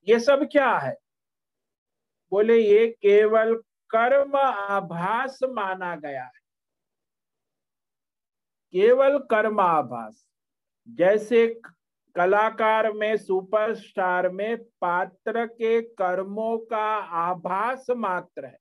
ये 0.08 0.20
सब 0.20 0.44
क्या 0.52 0.78
है? 0.78 0.98
बोले, 2.32 2.58
ये 2.58 2.88
केवल 2.88 3.56
कर्म 3.90 4.38
आभास 4.38 5.40
माना 5.44 5.96
गया 5.96 6.24
है। 6.24 6.40
केवल 8.72 9.18
कर्म 9.18 9.60
आभास, 9.60 10.28
जैसे 10.90 11.62
कलाकार 12.18 12.92
में 12.94 13.16
सुपरस्टार 13.18 14.28
में 14.30 14.58
पात्र 14.82 15.46
के 15.46 15.82
कर्मों 15.82 16.58
का 16.58 16.86
आभास 17.22 17.86
मात्र 17.90 18.46
है। 18.46 18.58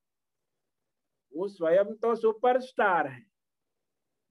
वो 1.33 1.49
स्वयं 1.49 1.95
तो 1.95 2.14
सुपरस्टार 2.14 3.07
है, 3.07 3.23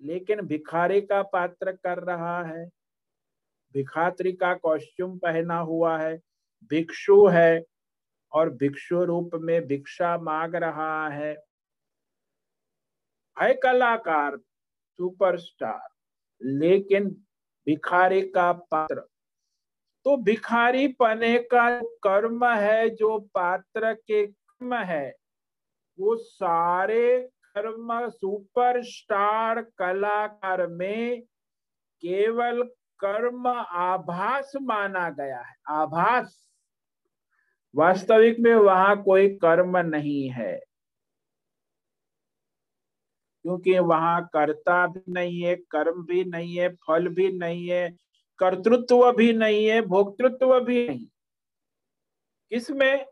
लेकिन 0.01 0.41
भिखारी 0.41 1.01
का 1.01 1.21
पात्र 1.23 1.71
कर 1.73 2.03
रहा 2.03 2.41
है। 2.43 2.65
भिखात्री 3.75 4.33
का 4.33 4.53
कॉस्ट्यूम 4.53 5.17
पहना 5.17 5.57
हुआ 5.59 5.97
है, 5.97 6.17
भिक्षु 6.71 7.25
है 7.27 7.63
और 8.31 8.49
भिक्षु 8.49 9.03
रूप 9.03 9.31
में 9.35 9.61
भिक्षा 9.67 10.17
मांग 10.17 10.55
रहा 10.55 11.07
है। 11.09 11.35
है 13.38 13.53
कलाकार 13.53 14.38
सुपरस्टार 14.38 15.88
लेकिन 16.41 17.09
भिखारी 17.67 18.21
का 18.29 18.51
पात्र 18.53 19.03
तो 20.05 20.17
भिखारी 20.17 20.87
पने 20.87 21.39
का 21.39 21.79
कर्म 21.79 22.45
है, 22.45 22.89
जो 22.89 23.19
पात्र 23.19 23.93
के 23.93 24.27
कर्म 24.27 24.73
है। 24.75 25.15
वो 25.99 26.15
सारे 26.15 27.29
कर्म 27.43 28.09
सुपरस्टार 28.09 29.61
कलाकार 29.61 30.67
में 30.67 31.21
केवल 32.01 32.63
कर्म 32.99 33.47
आभास 33.69 34.51
माना 34.61 35.09
गया 35.09 35.41
है। 35.41 35.55
आभास। 35.67 36.49
वास्तविक 37.75 38.39
में 38.39 38.55
वहाँ 38.55 39.03
कोई 39.03 39.29
कर्म 39.29 39.77
नहीं 39.77 40.29
है। 40.29 40.59
क्योंकि 43.43 43.79
वहाँ 43.79 44.29
कर्ता 44.33 44.87
भी 44.87 45.13
नहीं 45.13 45.41
है, 45.41 45.55
कर्म 45.55 46.05
भी 46.05 46.23
नहीं 46.23 46.55
है, 46.55 46.69
फल 46.69 47.07
भी 47.07 47.31
नहीं 47.31 47.69
है 47.69 48.04
कर्तृत्व 48.39 49.12
भी 49.12 49.34
नहीं 49.34 49.65
है, 49.65 49.82
भोक्तृत्व 49.82 50.60
भी 50.60 50.88
नहीं। 50.88 51.06
किसमें? 52.52 53.06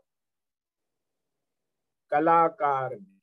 कलाकार 2.10 2.90
में। 2.90 3.14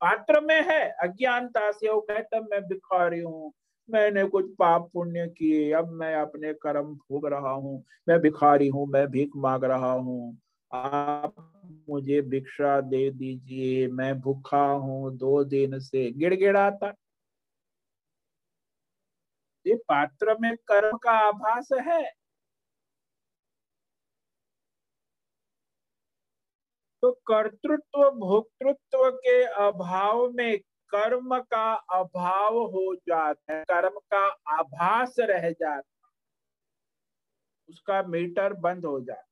पात्र 0.00 0.40
में 0.40 0.62
है, 0.62 0.90
अज्ञानता 0.90 1.70
से। 1.70 1.88
वो 1.88 2.00
कहता, 2.00 2.40
मैं 2.40 2.62
भिखारी 2.62 3.20
हूँ, 3.20 3.52
मैंने 3.90 4.24
कुछ 4.24 4.46
पाप 4.58 4.90
पुण्य 4.94 5.26
किए, 5.28 5.72
अब 5.72 5.88
मैं 5.88 6.14
अपने 6.14 6.52
कर्म 6.52 6.82
भोग 6.82 7.26
रहा 7.26 7.50
हूँ। 7.50 7.84
मैं 8.08 8.20
भिखारी 8.20 8.68
हूँ, 8.68 8.86
मैं 8.86 9.06
भीख 9.06 9.30
मांग 9.36 9.64
रहा 9.64 9.92
हूँ। 9.92 10.38
आप 10.72 11.34
मुझे 11.90 12.20
भिक्षा 12.22 12.80
दे 12.80 13.10
दीजिए, 13.10 13.88
मैं 13.88 14.20
भूखा 14.20 14.66
हूँ 14.66 15.16
दो 15.16 15.44
दिन 15.44 15.78
से। 15.78 16.10
गिड़गिड़ाता। 16.10 16.94
ये 19.66 19.74
पात्र 19.88 20.36
में 20.40 20.54
कर्म 20.68 20.96
का 20.98 21.12
आभास 21.28 21.68
है। 21.80 22.02
तो 27.02 27.10
कर्तृत्व, 27.26 28.10
भोक्तृत्व 28.10 29.10
के 29.16 29.42
अभाव 29.66 30.28
में 30.30 30.58
कर्म 30.92 31.38
का 31.42 31.72
अभाव 31.94 32.58
हो 32.66 32.94
जाता 33.08 33.52
है, 33.52 33.62
कर्म 33.64 33.98
का 34.12 34.26
आभास 34.58 35.14
रह 35.20 35.50
जाता 35.50 35.88
उसका 37.68 38.02
मीटर 38.02 38.52
बंद 38.60 38.84
हो 38.86 39.00
जाता 39.00 39.28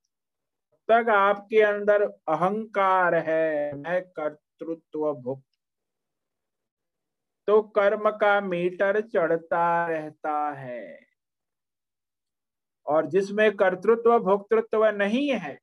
तक 0.88 1.08
आपके 1.10 1.60
अंदर 1.62 2.02
अहंकार 2.02 3.14
है, 3.14 3.72
मैं 3.74 4.02
कर्तृत्व 4.10 5.12
भुक्त 5.14 5.47
तो 7.48 7.60
कर्म 7.62 8.10
का 8.10 8.40
मीटर 8.40 9.00
चढ़ता 9.00 9.86
रहता 9.86 10.50
है। 10.50 11.00
और 12.86 13.06
जिसमें 13.06 13.50
कर्तृत्व, 13.56 14.18
भोक्तृत्व 14.18 14.84
नहीं 14.86 15.30
है 15.30 15.58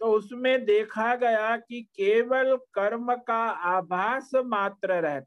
तो 0.00 0.06
उसमें 0.06 0.64
देखा 0.64 1.14
गया 1.16 1.56
कि 1.56 1.80
केवल 1.96 2.56
कर्म 2.74 3.14
का 3.16 3.42
आभास 3.70 4.30
मात्र 4.34 5.00
रहता 5.00 5.26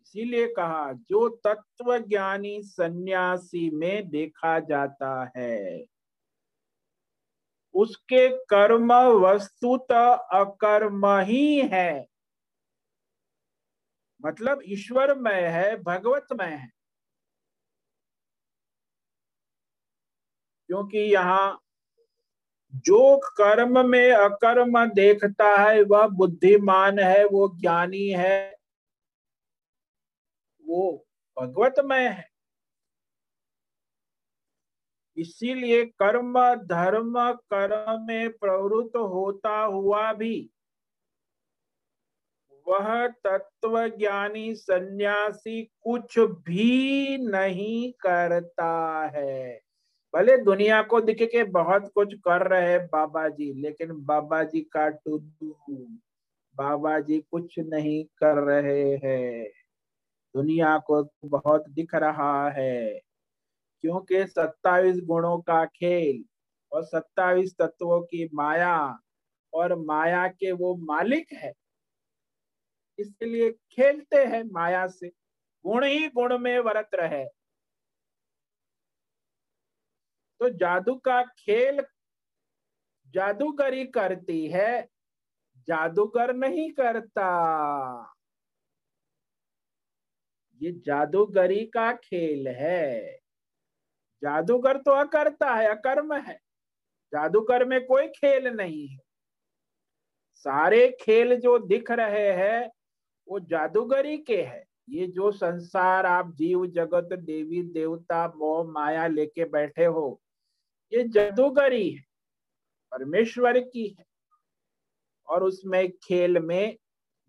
इसीलिए 0.00 0.46
कहा, 0.48 0.92
जो 0.92 1.28
तत्व 1.46 1.98
ज्ञानी 1.98 2.62
सन्यासी 2.62 3.68
में 3.70 4.08
देखा 4.10 4.58
जाता 4.60 5.32
है। 5.36 5.95
उसके 7.76 8.36
कर्म 8.44 8.92
वस्तुत 8.94 9.92
अकर्म 10.32 11.06
ही 11.06 11.60
है। 11.60 12.08
मतलब 14.24 14.60
ईश्वरमय 14.64 15.42
है, 15.42 15.76
भगवतमय 15.76 16.46
है। 16.46 16.70
क्योंकि 20.66 20.98
यहाँ 20.98 21.62
जो 22.74 23.18
कर्म 23.18 23.88
में 23.88 24.12
अकर्म 24.12 24.90
देखता 24.90 25.56
है, 25.62 25.82
वह 25.82 26.06
बुद्धिमान 26.06 26.98
है, 26.98 27.24
वो 27.24 27.58
ज्ञानी 27.60 28.08
है, 28.08 28.56
वो 30.66 31.06
भगवतमय 31.40 32.08
है। 32.08 32.35
इसीलिए 35.16 35.84
कर्म, 35.84 36.54
धर्म, 36.54 37.32
कर्म 37.32 38.06
में 38.06 38.30
प्रवृत्त 38.30 38.96
होता 38.96 39.58
हुआ 39.60 40.12
भी 40.12 40.50
वह 42.68 43.06
तत्व 43.06 43.88
ज्ञानी 43.88 44.54
सन्यासी 44.54 45.62
कुछ 45.62 46.18
भी 46.18 47.18
नहीं 47.18 47.92
करता 47.92 49.06
है। 49.14 49.60
भले 50.14 50.36
दुनिया 50.38 50.82
को 50.82 51.00
दिख 51.00 51.22
के 51.22 51.44
बहुत 51.44 51.92
कुछ 51.94 52.14
कर 52.14 52.46
रहे 52.46 52.78
बाबा 52.78 53.28
जी 53.28 53.52
लेकिन 53.52 53.88
बाबा 53.92 54.42
जी 54.42 54.60
का 54.60 54.88
टुडू 54.88 55.52
बाबा 56.56 56.98
जी 56.98 57.20
कुछ 57.20 57.58
नहीं 57.58 58.04
कर 58.04 58.34
रहे 58.34 58.96
हैं। 59.04 59.46
दुनिया 60.36 60.78
को 60.78 61.08
बहुत 61.24 61.68
दिख 61.68 61.94
रहा 61.94 62.50
है। 62.50 63.05
क्योंकि 63.86 64.26
सत्तावीस 64.26 64.96
गुणों 65.04 65.38
का 65.40 65.64
खेल 65.64 66.24
और 66.72 66.84
सत्तावीस 66.84 67.54
तत्वों 67.58 68.00
की 68.02 68.28
माया 68.34 68.98
और 69.54 69.74
माया 69.74 70.28
के 70.28 70.52
वो 70.52 70.74
मालिक 70.76 71.32
है। 71.32 71.52
इसलिए 72.98 73.50
खेलते 73.52 74.16
हैं 74.16 74.42
माया 74.44 74.86
से, 74.86 75.08
गुण 75.64 75.84
ही 75.84 76.08
गुण 76.08 76.38
में 76.38 76.58
वरत 76.58 76.90
रहे। 76.94 77.24
तो 80.40 80.48
जादू 80.48 80.94
का 80.94 81.22
खेल 81.22 81.80
जादूगरी 83.14 83.84
करती 83.86 84.46
है, 84.48 84.88
जादूगर 85.68 86.34
नहीं 86.34 86.72
करता। 86.72 87.28
ये 90.62 90.72
जादूगरी 90.72 91.64
का 91.66 91.92
खेल 91.92 92.48
है। 92.48 93.25
जादूगर 94.22 94.76
तो 94.76 94.90
अकर्ता 94.90 95.54
है, 95.54 95.68
अकर्म 95.68 96.14
है। 96.14 96.34
जादूगर 97.12 97.64
में 97.64 97.86
कोई 97.86 98.08
खेल 98.08 98.48
नहीं 98.48 98.88
है। 98.88 98.98
सारे 100.34 100.98
खेल 101.00 101.36
जो 101.40 101.58
दिख 101.58 101.90
रहे 101.90 102.32
हैं, 102.32 102.72
वो 103.28 103.40
जादूगरी 103.40 104.18
के 104.18 104.42
है। 104.42 104.66
ये 104.88 105.06
जो 105.06 105.32
संसार 105.32 106.06
आप 106.06 106.34
जीव, 106.34 106.66
जगत, 106.66 107.08
देवी, 107.18 107.62
देवता, 107.62 108.32
मोह, 108.36 108.70
माया 108.70 109.06
लेके 109.06 109.44
बैठे 109.44 109.84
हो, 109.84 110.20
ये 110.92 111.04
जादूगरी 111.04 111.90
है। 111.90 112.04
परमेश्वर 112.90 113.60
की 113.60 113.96
है। 113.98 114.04
और 115.26 115.42
उसमें 115.42 115.92
खेल 115.92 116.38
में 116.38 116.78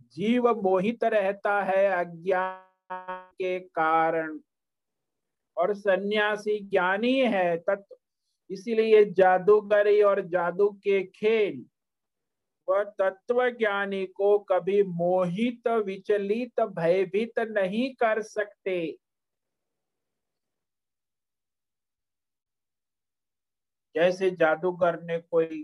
जीव 0.01 0.49
मोहित 0.49 1.03
रहता 1.03 1.61
है, 1.61 2.05
अज्ञान 2.05 3.29
के 3.33 3.59
कारण। 3.59 4.39
और 5.57 5.73
सन्यासी 5.75 6.59
ज्ञानी 6.61 7.19
है 7.19 7.57
तत्व। 7.59 7.95
इसीलिए 8.49 9.03
जादूगरी 9.11 10.01
और 10.01 10.21
जादू 10.27 10.69
के 10.83 11.03
खेल, 11.05 11.65
वह 12.67 12.83
तत्व 13.01 13.49
ज्ञानी 13.49 14.05
को 14.07 14.37
कभी 14.49 14.81
मोहित, 14.83 15.67
विचलित, 15.67 16.59
भयभीत 16.61 17.39
नहीं 17.39 17.93
कर 17.95 18.21
सकते। 18.23 18.97
जैसे 23.95 24.29
जादूगर 24.31 25.01
ने 25.03 25.17
कोई 25.21 25.63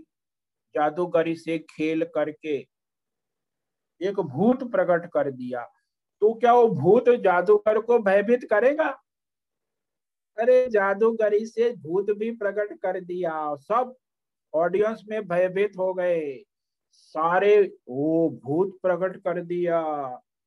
जादूगरी 0.74 1.34
से 1.36 1.58
खेल 1.70 2.04
करके 2.04 2.56
एक 4.00 4.20
भूत 4.20 4.62
प्रकट 4.72 5.06
कर 5.12 5.30
दिया 5.30 5.64
तो 6.22 6.32
क्या 6.34 6.52
वो 6.54 6.68
भूत 6.70 7.08
जादूगर 7.24 7.80
को 7.80 7.98
भयभीत 7.98 8.44
करेगा? 8.50 8.90
अरे 10.38 10.66
जादूगरी 10.68 11.46
से 11.46 11.70
भूत 11.76 12.10
भी 12.10 12.30
प्रकट 12.30 12.78
कर 12.82 13.00
दिया। 13.00 13.54
सब 13.56 13.94
ऑडियंस 14.54 15.02
में 15.08 15.28
भयभीत 15.28 15.72
हो 15.78 15.92
गए। 15.94 16.42
सारे, 16.90 17.62
वो 17.88 18.28
भूत 18.44 18.78
प्रकट 18.82 19.16
कर 19.16 19.42
दिया। 19.44 19.80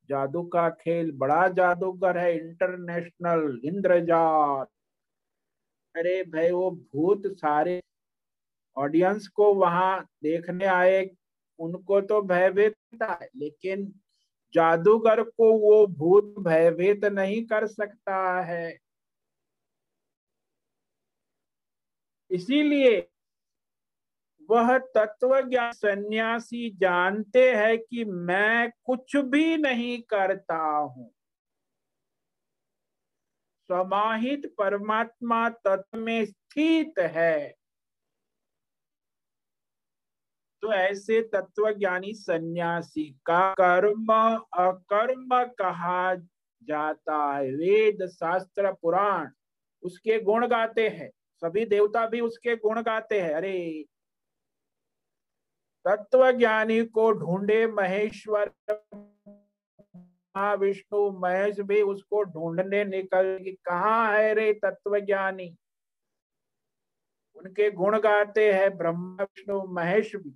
जादू 0.10 0.44
का 0.44 0.70
खेल, 0.70 1.12
बड़ा 1.12 1.48
जादूगर 1.48 2.18
है 2.18 2.38
इंटरनेशनल 2.38 3.60
इंद्रजात 3.66 4.68
अरे 5.96 6.24
भाई, 6.24 6.52
वो 6.52 6.72
भूत 6.72 7.24
सारे 7.28 7.82
ऑडियंस 8.78 9.28
को 9.28 9.54
वहाँ 9.54 10.04
देखने 10.24 10.66
आए, 10.66 11.10
उनको 11.60 12.02
तो 12.02 12.22
भयभीत 12.22 12.74
था, 12.96 13.20
लेकिन 13.36 13.86
जादूगर 14.54 15.24
को 15.24 15.52
वो 15.60 15.86
भूत 15.88 16.36
भयभीत 16.40 17.06
नहीं 17.06 17.46
कर 17.46 17.68
सकता 17.68 18.42
है। 18.42 18.87
इसीलिए 22.32 23.10
वह 24.50 24.78
तत्व 24.78 25.42
ज्ञान 25.50 25.72
सन्यासी 25.72 26.70
जानते 26.70 27.56
हैं 27.56 27.78
कि 27.78 28.06
मैं 28.06 28.72
कुछ 28.84 29.16
भी 29.16 29.58
नहीं 29.58 30.02
करता 30.02 30.58
हूँ। 30.78 31.14
समाहित 33.72 34.56
परमात्मा 34.58 35.50
तत्व 35.50 35.98
में 35.98 36.26
स्थित 36.26 37.00
है। 37.00 37.56
तो 40.62 40.74
ऐसे 40.74 41.22
तत्व 41.22 41.72
ज्ञानी 41.72 42.14
सन्यासी 42.14 43.06
का 43.26 43.54
कर्म 43.54 44.38
अकर्म 44.54 45.44
कहा 45.44 46.16
जाता 46.64 47.34
है। 47.38 47.52
वेद, 47.52 48.08
शास्त्र, 48.08 48.74
पुराण, 48.74 49.30
उसके 49.84 50.20
गुण 50.20 50.48
गाते 50.48 50.88
हैं। 50.90 51.12
सभी 51.42 51.66
देवता 51.66 52.08
भी 52.08 52.22
उसके 52.22 52.56
गुण 52.56 52.82
गाते 52.82 53.22
हैं। 53.22 53.34
अरे 53.34 53.86
तत्व 55.86 56.32
ज्ञानी 56.32 56.84
को 56.86 57.12
ढूंढे 57.12 57.68
महेश्वर 57.68 58.54
विष्णु 60.58 61.10
महेश 61.20 61.60
भी 61.60 61.82
उसको 61.82 62.24
ढूँढने 62.24 62.84
निकल 62.86 63.56
कहा 63.66 64.12
है 64.14 64.34
रे 64.34 64.54
तत्व 64.54 65.00
ज्ञानी 65.00 65.56
उनके 67.36 67.72
गुण 67.72 68.00
गाते 68.00 68.54
हैं 68.54 68.78
ब्रह्मा, 68.78 69.24
विष्णु, 69.24 69.62
महेश 69.68 70.16
भी। 70.16 70.32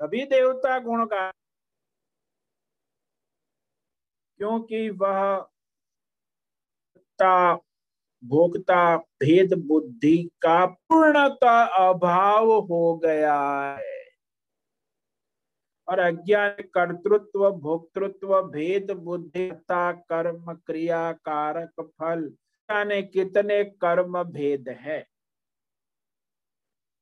सभी 0.00 0.24
देवता 0.26 0.78
गुण 0.78 1.06
गा 1.06 1.30
क्योंकि 4.40 4.88
वह 4.90 5.50
भोक्ता 8.24 8.96
भेद 8.96 9.54
बुद्धि 9.54 10.30
का 10.42 10.66
पूर्णता 10.66 11.64
अभाव 11.64 12.52
हो 12.52 12.96
गया 12.96 13.62
है। 13.72 14.04
और 15.88 15.98
अज्ञान 15.98 16.50
कर्तृत्व, 16.50 17.50
भोक्तृत्व, 17.50 18.42
भेद 18.42 18.90
बुद्धिता 18.90 19.92
कर्म 19.92 20.52
क्रिया 20.54 21.12
कारक 21.12 21.72
फल, 21.80 22.28
जाने 22.70 23.02
कितने 23.02 23.64
कर्म 23.64 24.22
भेद 24.22 24.68
है। 24.68 25.06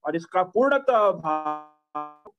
और 0.05 0.17
इसका 0.17 0.43
पूर्णतः 0.43 0.97
अभाव, 0.97 2.33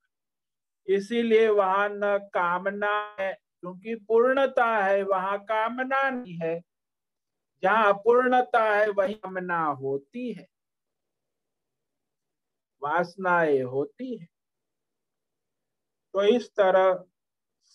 इसीलिए 0.88 1.50
वहाँ 1.50 1.90
न 1.92 2.18
कामना 2.18 3.16
है, 3.20 3.34
क्योंकि 3.34 3.96
पूर्णता 3.96 4.78
है, 4.78 5.04
वहाँ 5.04 5.40
कामना 5.40 6.10
नहीं 6.10 6.40
है। 6.44 6.73
जहाँ 7.64 7.94
अपूर्णता 7.94 8.64
है 8.76 8.90
वही 8.90 9.14
कामना 9.14 9.66
होती 9.66 10.32
है। 10.34 10.48
वासनाएँ 12.82 13.62
होती 13.64 14.18
है। 14.18 14.28
तो 16.14 16.24
इस 16.24 16.50
तरह 16.50 16.94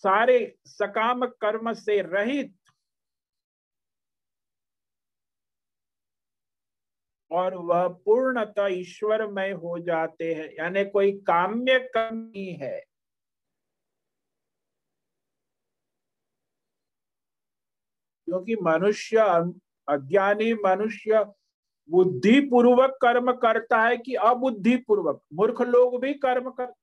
सारे 0.03 0.55
सकाम 0.65 1.25
कर्म 1.25 1.73
से 1.73 2.01
रहित 2.01 2.53
और 7.31 7.55
वह 7.55 7.87
पूर्णतः 7.87 8.67
ईश्वरमय 8.67 9.51
हो 9.51 9.79
जाते 9.79 10.33
हैं, 10.33 10.49
यानी 10.59 10.85
कोई 10.85 11.11
काम्य 11.11 11.79
कमी 11.97 12.57
है। 12.61 12.79
क्योंकि 18.27 18.55
मनुष्य 18.55 19.17
अज्ञानी 19.89 20.53
मनुष्य 20.65 21.23
बुद्धि 21.89 22.39
पूर्वक 22.41 22.97
कर्म 23.01 23.31
करता 23.33 23.81
है 23.81 23.97
कि 23.97 24.15
अबुद्धि 24.15 24.75
पूर्वक 24.77 25.21
मूर्ख 25.33 25.61
लोग 25.61 25.99
भी 26.01 26.13
कर्म 26.13 26.49
कर 26.49 26.73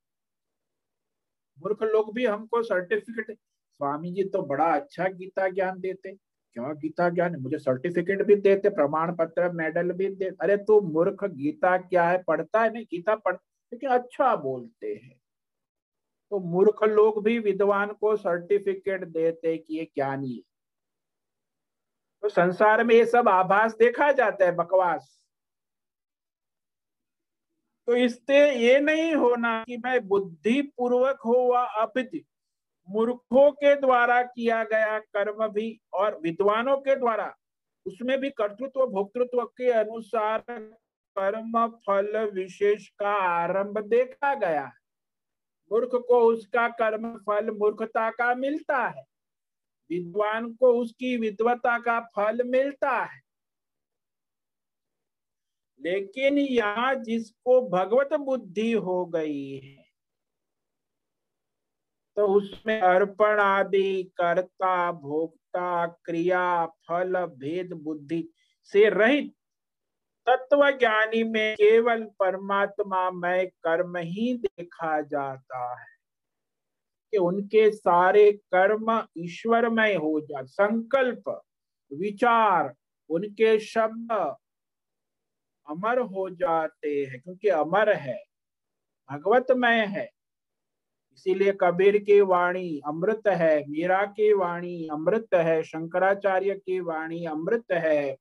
मूर्ख 1.59 1.83
लोग 1.83 2.15
भी 2.15 2.25
हमको 2.27 2.63
सर्टिफिकेट 2.63 3.37
स्वामी 3.81 4.11
जी 4.13 4.25
तो 4.25 4.43
बड़ा 4.43 4.67
अच्छा 4.75 5.09
गीता 5.09 5.49
ज्ञान 5.49 5.79
देते। 5.81 6.13
क्यों 6.13 6.75
गीता 6.79 7.09
ज्ञान? 7.11 7.37
मुझे 7.37 7.59
सर्टिफिकेट 7.59 8.23
भी 8.23 8.37
देते 8.37 8.69
प्रमाण 8.69 9.15
पत्र 9.17 9.51
मेडल 9.53 9.93
भी 9.93 10.09
दे 10.15 10.31
अरे 10.41 10.57
तू 10.57 10.81
मूर्ख, 10.81 11.25
गीता 11.25 11.77
क्या 11.79 12.09
है? 12.09 12.23
पढ़ता 12.23 12.63
है? 12.63 12.73
नहीं, 12.73 12.85
गीता 12.85 13.15
पढ़ 13.17 13.35
लेकिन 13.35 13.91
अच्छा 13.91 14.35
बोलते 14.37 14.95
हैं। 14.95 15.17
तो 16.33 16.39
मूर्ख 16.41 16.83
लोग 16.85 17.23
भी 17.25 17.39
विद्वान 17.39 17.93
को 17.93 18.17
सर्टिफिकेट 18.17 19.05
देते 19.09 19.57
कि 19.59 19.79
ये 19.79 19.85
ज्ञानी 19.95 20.35
है। 20.35 20.56
तो 22.27 22.31
संसार 22.31 22.83
में 22.85 22.95
ये 22.95 23.05
सब 23.07 23.29
आभास 23.29 23.75
देखा 23.79 24.11
जाता 24.13 24.45
है, 24.45 24.53
बकवास। 24.53 25.11
तो 27.89 27.97
इससे 27.97 28.39
ये 28.53 28.79
नहीं 28.81 29.15
होना 29.15 29.63
कि 29.65 29.77
मैं 29.77 30.01
बुद्धि 30.09 30.63
पूर्वक 30.77 31.21
हो 31.27 31.37
व 31.53 31.63
अपित 31.83 32.11
मूर्खों 32.89 33.51
के 33.53 33.75
द्वारा 33.81 34.21
किया 34.23 34.63
गया 34.65 34.99
कर्म 34.99 35.47
भी 35.49 35.69
और 35.95 36.19
विद्वानों 36.23 36.77
के 36.79 36.97
द्वारा, 36.97 37.33
उसमें 37.87 38.19
भी 38.21 38.31
कर्तृत्व, 38.31 38.87
भोक्तृत्व 38.87 39.45
के 39.45 39.71
अनुसार 39.73 40.45
कर्म, 40.49 41.67
फल 41.87 42.31
विशेष 42.35 42.89
का 42.99 43.17
आरंभ 43.23 43.79
देखा 43.87 44.35
गया 44.35 44.71
मूर्ख 45.71 45.91
को 46.09 46.21
उसका 46.25 46.69
कर्म, 46.75 47.17
फल, 47.19 47.51
मूर्खता 47.51 48.11
का 48.11 48.35
मिलता 48.35 48.87
है। 48.87 49.05
विद्वान 49.91 50.53
को 50.55 50.73
उसकी 50.73 51.17
विद्वता 51.17 51.79
का 51.79 52.01
फल 52.17 52.43
मिलता 52.45 52.99
है। 53.05 53.21
लेकिन 55.81 56.39
यहाँ 56.39 56.95
जिसको 56.95 57.61
भगवत 57.69 58.15
बुद्धि 58.15 58.73
हो 58.73 59.05
गई 59.07 59.57
है 59.57 59.85
तो 62.17 62.27
उसमें 62.27 62.81
अर्पण 62.81 63.41
आदि, 63.41 64.03
कर्ता, 64.17 64.93
भोक्ता, 64.93 65.87
क्रिया, 65.87 66.67
फल, 66.67 67.27
भेद, 67.27 67.73
बुद्धि 67.73 68.29
से 68.73 68.89
रहित 68.91 69.33
तत्व 70.27 70.71
ज्ञानी 70.71 71.23
में 71.25 71.55
केवल 71.55 72.05
परमात्मा 72.19 73.11
में 73.11 73.47
कर्म 73.47 73.97
ही 73.97 74.35
देखा 74.35 75.01
जाता 75.01 75.83
है। 75.83 75.96
कि 77.13 77.19
उनके 77.19 77.71
सारे 77.71 78.31
कर्म 78.55 78.91
ईश्वरमय 79.19 79.95
हो 79.95 80.21
जा 80.21 80.43
संकल्प, 80.43 81.29
विचार, 81.91 82.75
उनके 83.11 83.59
शब्द 83.59 84.13
अमर 85.69 85.99
हो 85.99 86.29
जाते 86.31 86.89
हैं, 86.89 87.21
क्योंकि 87.21 87.49
अमर 87.49 87.93
है, 87.93 88.23
भगवतमय 89.09 89.85
है। 89.87 90.09
इसीलिए 91.15 91.53
कबीर 91.61 91.99
की 91.99 92.21
वाणी 92.21 92.81
अमृत 92.87 93.29
है, 93.29 93.65
मीरा 93.69 94.05
की 94.07 94.33
वाणी 94.33 94.89
अमृत 94.93 95.35
है, 95.35 95.63
शंकराचार्य 95.63 96.55
की 96.57 96.81
वाणी 96.81 97.25
अमृत 97.27 97.73
है 97.73 98.17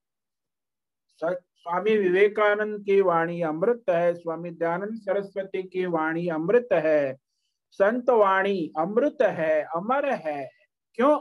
स्वामी 1.21 1.95
विवेकानंद 1.97 2.79
की 2.85 3.01
वाणी 3.01 3.41
अमृत 3.41 3.83
है, 3.89 4.13
स्वामी 4.13 4.49
दयानंद 4.51 4.99
सरस्वती 4.99 5.63
की 5.63 5.85
वाणी 5.85 6.27
अमृत 6.27 6.67
है। 6.73 7.24
संत 7.71 8.09
वाणी 8.09 8.73
अमृत 8.79 9.17
है, 9.21 9.63
अमर 9.63 10.13
है। 10.13 10.49
क्यों? 10.93 11.19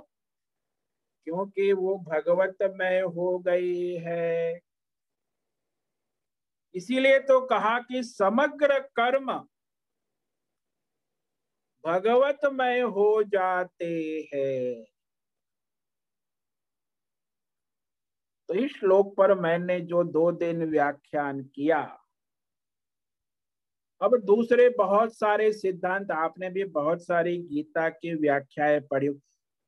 क्योंकि 1.25 1.73
वो 1.73 1.99
भगवतमय 1.99 3.01
हो 3.01 3.39
गई 3.39 3.95
है। 3.95 4.61
इसीलिए 6.75 7.21
तो 7.21 7.41
कहा 7.47 7.79
कि 7.79 8.03
समग्र 8.03 8.81
कर्म 8.81 9.49
भगवतमय 11.85 12.81
हो 12.81 13.23
जाते 13.23 14.21
हैं। 14.35 14.85
तो 18.49 18.55
इस 18.55 18.77
श्लोक 18.77 19.17
पर 19.17 19.35
मैंने 19.35 19.81
जो 19.81 20.05
दो 20.05 20.33
दिन 20.33 20.71
व्याख्यान 20.71 21.43
किया 21.43 22.04
अब 24.05 24.17
दूसरे 24.25 24.69
बहुत 24.79 25.15
सारे 25.17 25.53
सिद्धांत, 25.53 26.11
आपने 26.13 26.49
भी 26.51 26.65
बहुत 26.73 27.03
सारी 27.03 27.37
गीता 27.43 27.89
की 27.89 28.15
व्याख्याएँ 28.15 28.81
पढ़ी। 28.91 29.09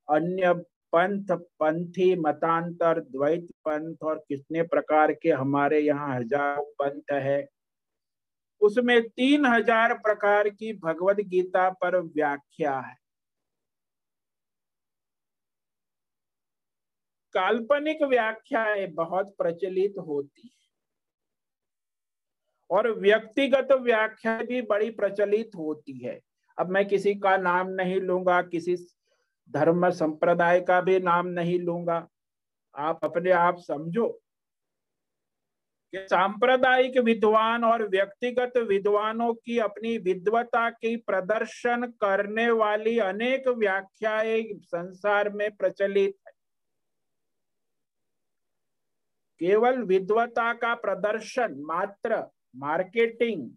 अन्य 0.09 0.53
पंथ, 0.93 1.33
पंथी, 1.61 2.15
मतांतर, 2.17 3.01
द्वैत 3.03 3.47
पंथ 3.65 4.03
और 4.03 4.19
कितने 4.29 4.63
प्रकार 4.65 5.13
के 5.13 5.31
हमारे 5.33 5.81
यहाँ 5.81 6.17
हज़ारों 6.17 6.65
पंथ 6.83 7.13
है। 7.13 7.47
उसमें 8.61 9.01
तीन 9.09 9.47
हज़ार 9.47 9.95
प्रकार 9.99 10.49
की 10.51 10.73
भगवत 10.75 11.17
गीता 11.27 11.69
पर 11.83 11.99
व्याख्या 12.01 12.79
है। 12.79 12.95
काल्पनिक 17.35 18.03
व्याख्याएँ 18.03 18.87
बहुत 18.95 19.35
प्रचलित 19.39 19.95
होती 19.99 20.49
है 20.49 20.56
और 22.71 22.91
व्यक्तिगत 22.93 23.73
व्याख्या 23.73 24.39
भी 24.43 24.63
बड़ी 24.63 24.91
प्रचलित 24.91 25.51
होती 25.57 25.99
है। 25.99 26.19
अब 26.59 26.71
मैं 26.71 26.87
किसी 26.89 27.15
का 27.15 27.37
नाम 27.37 27.69
नहीं 27.71 28.01
लूँगा, 28.01 28.41
किसी 28.43 28.77
धर्म 29.51 29.91
संप्रदाय 29.91 30.61
का 30.61 30.81
भी 30.81 30.99
नाम 31.01 31.27
नहीं 31.27 31.59
लूँगा। 31.61 32.07
आप 32.75 33.05
अपने 33.05 33.31
आप 33.31 33.59
समझो 33.59 34.09
कि 35.93 35.99
सांप्रदायिक 35.99 36.99
विद्वान 36.99 37.65
और 37.65 37.89
व्यक्तिगत 37.89 38.57
विद्वानों 38.59 39.33
की 39.35 39.59
अपनी 39.59 39.97
विद्वता 39.99 40.69
की 40.71 40.97
प्रदर्शन 40.97 41.87
करने 42.01 42.51
वाली 42.51 42.99
अनेक 42.99 43.49
व्याख्याएँ 43.49 44.43
संसार 44.65 45.29
में 45.31 45.51
प्रचलित 45.57 46.17
है। 46.27 46.33
केवल 49.41 49.83
विद्वता 49.83 50.53
का 50.53 50.75
प्रदर्शन 50.75 51.55
मात्र 51.61 52.23
मार्केटिंग। 52.57 53.51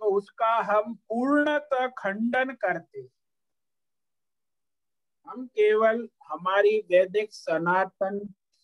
तो 0.00 0.10
उसका 0.16 0.54
हम 0.62 0.94
पूर्णतः 0.94 1.86
खंडन 1.98 2.50
करते 2.54 3.08
हम 5.26 5.46
केवल 5.46 6.08
हमारी 6.28 6.78
वैदिक 6.78 7.32
सनातन 7.32 8.18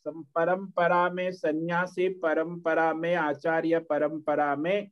परंपरा 0.09 1.09
में, 1.11 1.31
सन्यासी 1.33 2.09
परंपरा 2.09 2.93
में, 2.95 3.15
आचार्य 3.15 3.79
परंपरा 3.81 4.55
में 4.57 4.91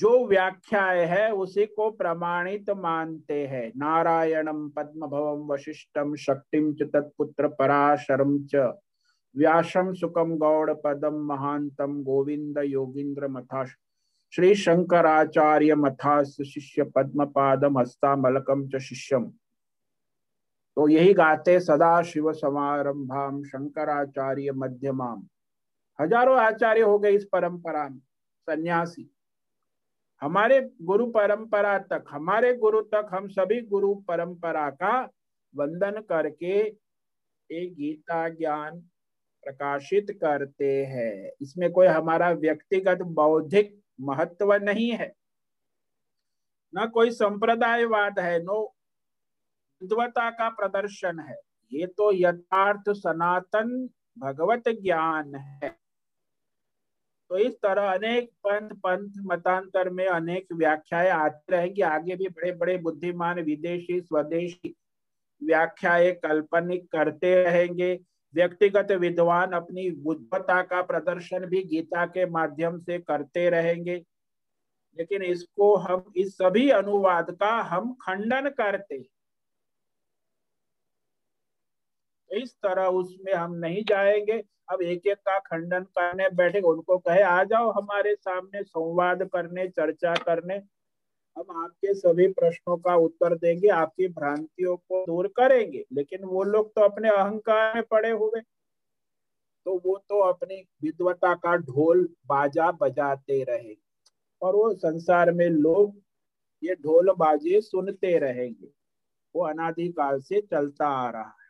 जो 0.00 0.26
व्याख्या 0.26 0.84
है, 0.84 1.30
उसी 1.32 1.66
को 1.66 1.90
प्रमाणित 1.90 2.70
मानते 2.70 3.46
हैं। 3.46 3.72
नारायणम 3.76 4.68
पद्म 4.70 5.06
भवम 5.06 5.46
वशिष्ठम 5.52 6.14
शक्तिम 6.16 6.72
च 6.74 6.82
तत्पुत्र 6.82 7.48
पराशरम 7.48 8.38
च। 8.54 8.54
व्यासम 9.34 9.92
सुखम 9.94 10.36
गौड़ 10.38 10.72
पदम 10.84 11.14
महांतम 11.26 12.02
गोविंद 12.02 12.58
योगिंद्र 12.64 13.28
मथाश 13.28 13.76
श्री 14.32 14.54
शंकराचार्य 14.54 15.74
मथास्य 15.74 16.44
शिष्य 16.44 16.84
पद्म 16.94 17.24
पादम 17.26 17.78
हस्तामलकम 17.78 18.68
च 18.68 18.78
शिष्यम 18.80 19.30
तो 20.76 20.88
यही 20.88 21.12
गाते 21.14 21.58
सदा 21.60 22.02
शिव 22.02 22.32
समारंभाम 22.32 23.42
शंकराचार्य 23.44 24.52
मध्यमाम। 24.52 25.22
हज़ारों 25.98 26.38
आचार्य 26.40 26.82
हो 26.82 26.98
गए 26.98 27.12
इस 27.12 27.24
परंपरा 27.32 27.88
में, 27.88 27.98
सन्यासी। 28.48 29.08
हमारे 30.22 30.60
गुरु 30.82 31.06
परंपरा 31.06 31.78
तक, 31.80 32.04
हमारे 32.10 32.54
गुरु 32.56 32.80
तक 32.84 33.08
हम 33.12 33.28
सभी 33.28 33.60
गुरु 33.62 33.94
परंपरा 34.08 34.68
का 34.72 35.00
वंदन 35.54 36.00
करके 36.08 36.58
एक 37.50 37.74
गीता 37.74 38.28
ज्ञान 38.30 38.82
प्रकाशित 39.44 40.06
करते 40.20 40.84
हैं। 40.86 41.30
इसमें 41.42 41.70
कोई 41.72 41.86
हमारा 41.86 42.30
व्यक्तिगत 42.30 43.02
बौद्धिक 43.02 43.80
महत्व 44.00 44.52
नहीं 44.54 44.90
है। 44.90 45.12
न 46.72 46.86
कोई 46.86 47.10
संप्रदायवाद 47.10 48.18
है, 48.18 48.42
नो 48.42 48.74
विद्वता 49.82 50.30
का 50.30 50.48
प्रदर्शन 50.48 51.20
है। 51.20 51.36
ये 51.72 51.86
तो 51.86 52.12
यथार्थ 52.14 52.90
सनातन 52.90 53.88
भगवत 54.18 54.68
ज्ञान 54.68 55.34
है। 55.34 55.68
तो 57.30 57.38
इस 57.38 57.54
तरह 57.54 57.90
अनेक 57.90 58.30
पंथ 58.46 58.70
पंथ, 58.70 59.12
मतांतर 59.24 59.90
में 59.90 60.06
अनेक 60.06 60.52
व्याख्याएँ 60.52 61.10
आती 61.10 61.52
रहेंगी। 61.52 61.80
आगे 61.80 62.16
भी 62.16 62.28
बड़े 62.28 62.52
बड़े 62.52 62.76
बुद्धिमान, 62.78 63.40
विदेशी, 63.40 64.00
स्वदेशी 64.00 64.74
व्याख्याएँ 65.42 66.12
काल्पनिक 66.12 66.90
करते 66.92 67.34
रहेंगे। 67.44 67.94
व्यक्तिगत 68.34 68.92
विद्वान 68.92 69.52
अपनी 69.52 69.90
बुद्धता 69.90 70.62
का 70.62 70.82
प्रदर्शन 70.82 71.46
भी 71.46 71.62
गीता 71.62 72.06
के 72.06 72.26
माध्यम 72.26 72.78
से 72.78 72.98
करते 72.98 73.50
रहेंगे। 73.50 74.04
लेकिन 74.98 75.22
इसको 75.22 75.76
हम, 75.76 76.12
इस 76.16 76.34
सभी 76.34 76.70
अनुवाद 76.70 77.30
का 77.30 77.62
हम 77.62 77.94
खंडन 77.94 78.48
करते। 78.48 79.08
इस 82.30 82.54
तरह 82.54 82.86
उसमें 82.86 83.32
हम 83.34 83.54
नहीं 83.54 83.84
जाएँगे। 83.84 84.44
अब 84.72 84.82
एक 84.82 85.06
एक 85.06 85.16
का 85.16 85.38
खंडन 85.38 85.82
करने 85.82 86.28
बैठे, 86.28 86.60
उनको 86.60 86.98
कहे, 86.98 87.22
आ 87.22 87.44
जाओ 87.44 87.70
हमारे 87.70 88.14
सामने, 88.14 88.62
संवाद 88.62 89.22
करने, 89.22 89.68
चर्चा 89.68 90.14
करने। 90.14 90.62
हम 91.38 91.62
आपके 91.64 91.94
सभी 91.94 92.28
प्रश्नों 92.28 92.76
का 92.76 92.96
उत्तर 92.96 93.34
देंगे, 93.34 93.68
आपकी 93.68 94.08
भ्रांतियों 94.08 94.76
को 94.76 95.06
दूर 95.06 95.28
करेंगे। 95.28 95.84
लेकिन 95.92 96.24
वो 96.24 96.42
लोग 96.42 96.68
तो 96.68 96.80
अपने 96.80 97.08
अहंकार 97.08 97.74
में 97.74 97.84
पड़े 97.84 98.10
हुए। 98.10 98.40
तो 99.64 99.82
वो 99.86 99.98
तो 99.98 100.20
अपनी 100.20 100.68
विद्वता 100.82 101.34
का 101.34 101.56
ढोल 101.56 102.14
बाजा 102.26 102.72
बजाते 102.72 103.44
रहेंगे। 103.44 103.76
और 104.42 104.56
वो 104.56 104.74
संसार 104.74 105.32
में 105.32 105.48
लोग 105.50 106.02
ये 106.64 106.74
ढोल 106.74 107.12
बाजे 107.12 107.60
सुनते 107.60 108.18
रहेंगे। 108.18 108.68
वो 109.36 109.44
अनादिकाल 109.44 110.20
से 110.20 110.40
चलता 110.40 110.88
आ 110.88 111.10
रहा 111.10 111.22
है। 111.22 111.42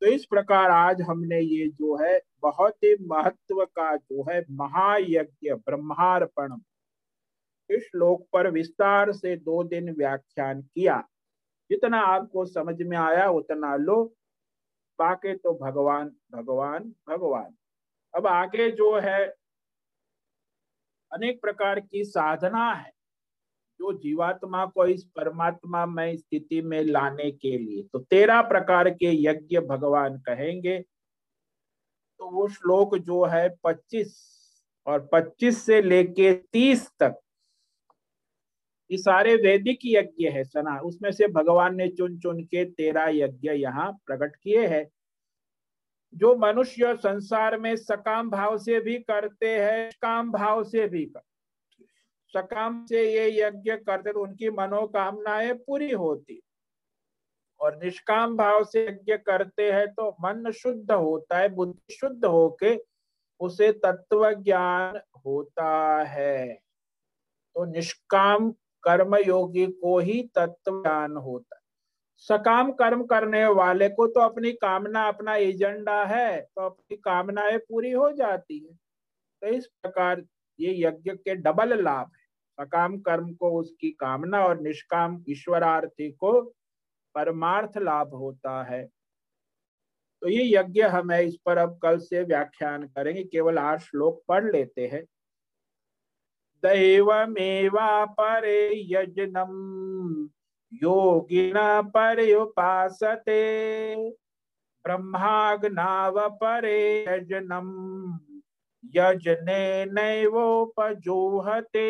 तो 0.00 0.06
इस 0.06 0.24
प्रकार 0.24 0.70
आज 0.70 1.00
हमने 1.00 1.40
ये 1.40 1.68
जो 1.68 1.96
है, 1.96 2.20
बहुत 2.42 2.74
ही 2.84 2.96
महत्व 3.06 3.64
का 3.64 3.96
जो 3.96 4.22
है, 4.30 4.44
महायज्ञ, 4.50 5.52
ब्रह्मार्पण 5.52 6.60
इस 7.70 7.82
श्लोक 7.82 8.28
पर 8.32 8.50
विस्तार 8.50 9.12
से 9.12 9.36
दो 9.36 9.64
दिन 9.64 9.92
व्याख्यान 9.92 10.62
किया। 10.62 11.08
जितना 11.70 12.00
आपको 12.00 12.46
समझ 12.46 12.82
में 12.82 12.96
आया, 12.96 13.30
उतना 13.30 13.76
लो। 13.76 14.14
बाकी 14.98 15.34
तो 15.34 15.54
भगवान 15.54 16.16
भगवान 16.32 16.94
भगवान। 17.08 17.54
अब 18.14 18.26
आगे 18.26 18.70
जो 18.70 18.98
है, 18.98 19.34
अनेक 21.12 21.40
प्रकार 21.40 21.80
की 21.80 22.04
साधना 22.04 22.72
है, 22.72 22.90
जो 23.78 23.98
जीवात्मा 23.98 24.66
को 24.66 24.86
इस 24.86 25.04
परमात्मा 25.04 25.86
में 25.86 26.16
स्थिति 26.16 26.62
में 26.62 26.82
लाने 26.82 27.30
के 27.30 27.58
लिए। 27.58 27.82
तो 27.82 27.98
तेरह 27.98 28.42
प्रकार 28.42 28.90
के 28.90 29.22
यज्ञ 29.22 29.60
भगवान 29.60 30.18
कहेंगे। 30.18 30.80
तो 32.18 32.30
वो 32.30 32.48
श्लोक 32.48 32.96
जो 32.96 33.24
है, 33.24 33.56
पच्चीस 33.64 34.34
और 34.86 35.08
पच्चीस 35.12 35.66
से 35.66 35.82
लेके 35.82 36.34
तीस 36.34 36.90
तक 36.90 37.20
ये 38.90 38.98
सारे 38.98 39.34
वैदिक 39.36 39.78
यज्ञ 39.84 40.28
है, 40.28 40.44
सना। 40.44 40.78
उसमें 40.80 41.10
से 41.12 41.28
भगवान 41.28 41.74
ने 41.76 41.88
चुन 41.88 42.18
चुन 42.18 42.42
के 42.44 42.64
तेरह 42.64 43.08
यज्ञ 43.14 43.50
यहाँ 43.50 43.90
प्रकट 44.06 44.36
किए 44.36 44.66
हैं। 44.66 44.86
जो 46.14 46.34
मनुष्य 46.36 46.94
संसार 46.96 47.58
में 47.58 47.74
सकाम 47.76 48.30
भाव 48.30 48.56
से 48.58 48.80
भी 48.80 48.98
करते 49.00 49.48
हैं 49.58 49.90
काम 50.02 50.30
भाव 50.32 50.62
से 50.64 50.86
भी 50.88 51.04
करते 51.04 51.26
सकाम 52.34 52.84
से 52.86 53.02
ये 53.14 53.28
यज्ञ 53.40 53.76
करते 53.76 54.12
तो 54.12 54.22
उनकी 54.22 54.50
मनोकामनाएँ 54.50 55.52
पूरी 55.66 55.90
होती। 55.90 56.40
और 57.60 57.76
निष्काम 57.84 58.36
भाव 58.36 58.64
से 58.64 58.86
यज्ञ 58.86 59.16
करते 59.16 59.70
हैं 59.72 59.86
तो 59.88 60.10
मन 60.20 60.50
शुद्ध 60.52 60.90
होता 60.92 61.38
है, 61.38 61.48
बुद्धि 61.48 61.94
शुद्ध 61.94 62.24
होके 62.24 62.76
उसे 63.40 63.72
तत्व 63.72 64.30
ज्ञान 64.34 65.00
होता 65.26 66.02
है। 66.04 66.54
तो 67.56 67.64
निष्काम 67.64 68.50
कर्म 68.88 69.16
योगी 69.16 69.66
को 69.66 69.98
ही 69.98 70.22
तत्व 70.34 70.82
ज्ञान 70.82 71.16
होता 71.16 71.56
है। 71.56 71.62
सकाम 72.28 72.72
कर्म 72.72 73.04
करने 73.04 73.44
वाले 73.46 73.88
को 73.88 74.06
तो 74.06 74.20
अपनी 74.20 74.52
कामना, 74.52 75.06
अपना 75.08 75.34
एजेंडा 75.36 76.04
है 76.04 76.40
तो 76.40 76.66
अपनी 76.66 76.96
कामनाएँ 76.96 77.58
पूरी 77.58 77.90
हो 77.90 78.10
जाती 78.12 78.58
है। 78.58 78.74
तो 79.42 79.46
इस 79.48 79.66
प्रकार 79.82 80.22
ये 80.58 80.74
यज्ञ 80.78 81.10
के 81.12 81.34
डबल 81.36 81.82
लाभ 81.82 82.06
है। 82.06 82.26
सकाम 82.58 82.98
कर्म 82.98 83.32
को, 83.34 83.50
उसकी 83.60 83.90
कामना 83.90 84.44
और 84.46 84.60
निष्काम 84.60 85.22
ईश्वरार्थी 85.28 86.10
को 86.12 86.40
परमार्थ 87.14 87.78
लाभ 87.78 88.14
होता 88.14 88.62
है। 88.62 88.84
तो 90.22 90.28
ये 90.28 90.44
यज्ञ 90.54 90.82
हम 90.82 91.12
इस 91.12 91.36
पर 91.46 91.58
अब 91.58 91.78
कल 91.82 91.98
से 91.98 92.22
व्याख्यान 92.22 92.86
करेंगे, 92.86 93.24
केवल 93.24 93.58
आठ 93.58 93.80
श्लोक 93.80 94.22
पढ़ 94.28 94.50
लेते 94.52 94.86
हैं। 94.86 95.04
दैवमेवा 96.64 98.04
परे 98.04 98.92
यजनम 98.92 99.52
योगिना 100.72 101.82
पर्युपासते। 101.82 104.10
ब्रह्माग्नाव 104.84 106.30
परे 106.30 107.02
यजनम 107.02 107.68
यजने 108.94 109.84
नैवोपजोहते। 109.84 111.88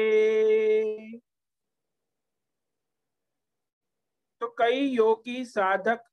तो 4.41 4.55
कई 4.59 4.87
योगी 4.87 5.45
साधक 5.45 6.05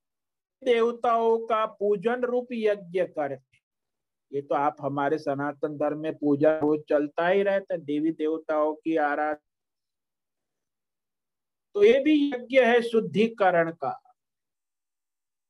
देवताओं 0.63 1.39
का 1.39 1.65
पूजन 1.65 2.21
रूप 2.21 2.47
यज्ञ 2.51 3.03
करते 3.03 3.54
ये 4.35 4.41
तो 4.41 4.55
आप 4.55 4.75
हमारे 4.81 5.17
सनातन 5.17 5.77
धर्म 5.77 5.99
में 5.99 6.15
पूजा 6.15 6.57
रोज 6.57 6.81
चलता 6.89 7.27
ही 7.27 7.43
रहता 7.43 7.73
है, 7.73 7.79
देवी 7.79 8.11
देवताओं 8.11 8.73
की 8.75 8.95
आराधना। 8.97 9.51
तो 11.75 11.83
ये 11.83 11.99
भी 11.99 12.29
यज्ञ 12.29 12.59
है 12.61 12.81
शुद्धिकरण 12.81 13.71
का। 13.71 14.01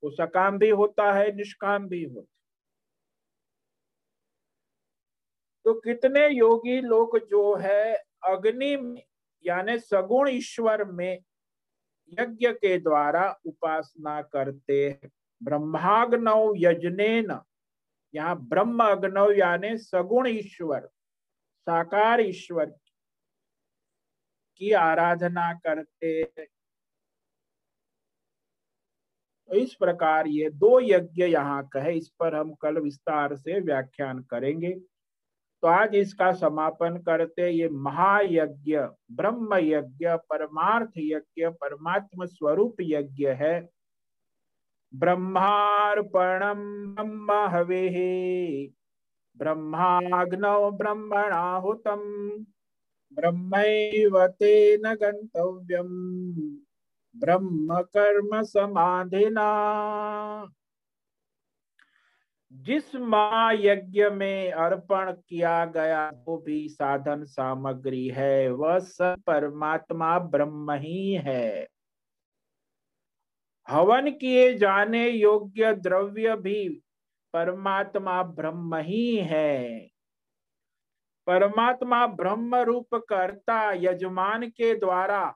वो 0.03 0.09
सकाम 0.09 0.57
भी 0.57 0.69
होता 0.69 1.11
है, 1.13 1.36
निष्काम 1.36 1.88
भी 1.88 2.03
होता 2.03 2.31
तो 5.65 5.73
कितने 5.73 6.27
योगी 6.29 6.81
लोग 6.81 7.17
जो 7.27 7.55
है, 7.55 7.95
अग्नि 8.23 8.75
में, 8.75 9.03
यानी 9.45 9.79
सगुण 9.79 10.29
ईश्वर 10.29 10.83
में 10.83 11.23
यज्ञ 12.19 12.51
के 12.51 12.77
द्वारा 12.79 13.39
उपासना 13.45 14.21
करते 14.21 14.89
हैं। 14.89 15.11
ब्रह्माग्नव 15.43 16.53
यजने 16.57 17.21
न 17.21 17.41
यहाँ 18.16 18.36
ब्रह्म 18.49 18.84
अग्नव 18.86 19.32
यानी 19.32 19.78
सगुण 19.80 20.28
ईश्वर, 20.28 20.88
साकार 21.68 22.22
ईश्वर 22.22 22.66
की 24.61 24.72
आराधना 24.74 25.51
करते 25.59 26.24
तो 29.49 29.55
इस 29.55 29.74
प्रकार 29.76 30.28
ये 30.28 30.49
दो 30.51 30.80
यज्ञ 30.82 31.24
यहाँ 31.24 31.68
कहे 31.74 31.91
इस 31.93 32.09
पर 32.20 32.36
हम 32.36 32.53
कल 32.61 32.78
विस्तार 32.80 33.36
से 33.36 33.59
व्याख्यान 33.59 34.20
करेंगे। 34.32 34.72
तो 35.63 35.68
आज 35.68 35.95
इसका 35.95 36.32
समापन 36.34 36.97
करते 36.97 37.49
ये 37.49 37.68
महायज्ञ, 37.70 38.78
ब्रह्म 39.11 39.55
यज्ञ, 39.55 40.07
परमार्थ 40.30 40.91
यज्ञ, 40.97 41.47
परमात्म 41.61 42.26
स्वरूप 42.26 42.76
यज्ञ 42.82 43.28
है। 43.34 43.59
ब्रह्मार्पणम 44.99 46.61
ब्रह्म 46.95 47.31
हवे 47.31 48.67
ब्रह्माग्नौ 49.37 50.71
ब्रह्मणाहुतम 50.71 52.01
ब्रह्मैव 53.13 54.27
तेन 54.27 54.93
गन्तव्यम् 54.93 56.57
ब्रह्म 57.19 57.81
कर्म 57.81 58.41
समाधिना 58.41 59.49
जिस 62.51 62.95
महायज्ञ 62.95 64.09
में 64.09 64.51
अर्पण 64.51 65.11
किया 65.11 65.65
गया, 65.65 66.11
वो 66.25 66.37
भी 66.37 66.69
साधन 66.69 67.23
सामग्री 67.23 68.07
है। 68.07 68.51
वह 68.51 68.79
सब 68.79 69.15
परमात्मा 69.27 70.19
ब्रह्म 70.19 70.71
ही 70.71 71.13
है। 71.13 71.67
हवन 73.70 74.11
किए 74.11 74.53
जाने 74.53 75.09
योग्य 75.09 75.74
द्रव्य 75.74 76.36
भी 76.36 76.70
परमात्मा 77.34 78.24
ब्रह्म 78.24 78.76
ही 78.76 79.16
है। 79.16 79.80
परमात्मा 81.28 82.07
ब्रह्म 82.07 82.55
रूप 82.55 82.95
करता 82.95 83.72
यजमान 83.74 84.47
के 84.49 84.76
द्वारा 84.76 85.36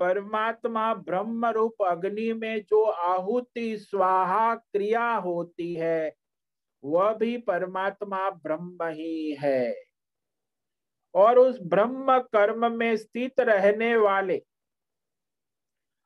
परमात्मा 0.00 0.94
ब्रह्म 0.94 1.46
रूप 1.46 1.82
अग्नि 1.82 2.32
में 2.32 2.62
जो 2.62 2.84
आहुति, 2.84 3.76
स्वाहा, 3.76 4.54
क्रिया 4.54 5.14
होती 5.14 5.74
है, 5.74 6.14
वह 6.84 7.12
भी 7.12 7.36
परमात्मा 7.38 8.30
ब्रह्म 8.30 8.78
ही 8.82 9.36
है। 9.40 9.74
और 11.14 11.38
उस 11.38 11.58
ब्रह्म 11.62 12.18
कर्म 12.18 12.72
में 12.72 12.96
स्थित 12.96 13.40
रहने 13.40 13.96
वाले 13.96 14.42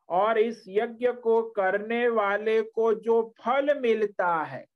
और 0.08 0.38
इस 0.38 0.64
यज्ञ 0.68 1.12
को 1.12 1.42
करने 1.42 2.08
वाले 2.08 2.62
को 2.62 2.94
जो 2.94 3.34
फल 3.40 3.80
मिलता 3.80 4.42
है, 4.42 4.66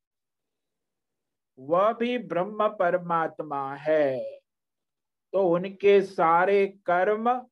वह 1.59 1.93
भी 1.93 2.19
ब्रह्म 2.19 2.69
परमात्मा 2.69 3.75
है। 3.75 4.41
तो 5.33 5.49
उनके 5.49 6.03
सारे 6.03 6.67
कर्म 6.67 7.47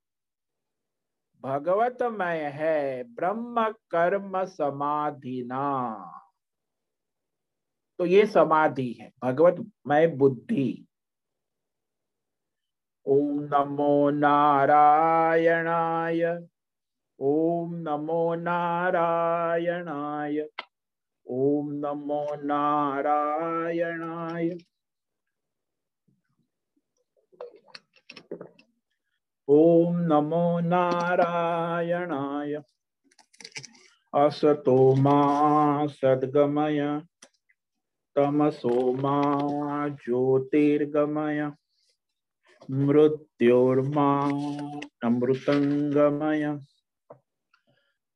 भगवतमय 1.41 2.37
है, 2.37 3.05
ब्रह्म 3.05 3.75
कर्म 3.91 4.45
समाधिना। 4.45 5.97
तो 7.99 8.07
ये 8.07 8.27
समाधि 8.27 8.93
है, 8.93 9.13
भगवतमय 9.25 10.07
बुद्धि। 10.07 10.87
ओम 13.07 13.41
नमो 13.41 14.11
नारायणाय। 14.11 16.47
ओम 17.21 17.75
नमो 17.87 18.35
नारायणाय 18.35 20.41
ओम 21.27 21.73
नमो 21.73 22.23
नारायणाय 22.45 24.49
ओम 29.49 29.99
नमो 30.13 30.49
नारायणाय 30.69 32.57
असतो 34.15 34.79
मा 35.03 35.19
सद्गमय 35.91 36.87
तमसो 38.17 38.93
मा 39.03 39.87
ज्योतिर्गमय 40.01 41.49
मृत्योर्मा 42.69 44.11
अमृतंगमय 45.07 46.53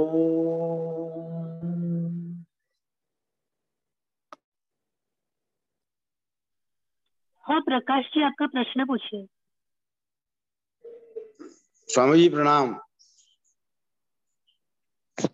प्रकाश 7.61 8.05
जी 8.05 8.25
आपका 8.25 8.47
प्रश्न 8.47 8.85
पूछिए। 8.85 9.27
स्वामी 11.89 12.19
जी 12.19 12.29
प्रणाम। 12.29 12.81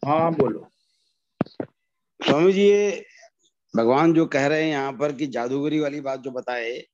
हाँ 0.07 0.35
बोलो। 0.35 0.69
स्वामी 2.21 2.53
जी 2.53 2.61
ये 2.61 3.05
भगवान 3.77 4.15
जो 4.15 4.27
कह 4.27 4.47
रहे 4.47 4.63
हैं 4.63 4.71
यहाँ 4.71 4.93
पर 4.93 5.13
कि 5.13 5.27
जादूगरी 5.27 5.81
वाली 5.81 6.01
बात 6.01 6.21
जो 6.21 6.31
बताए 6.31 6.85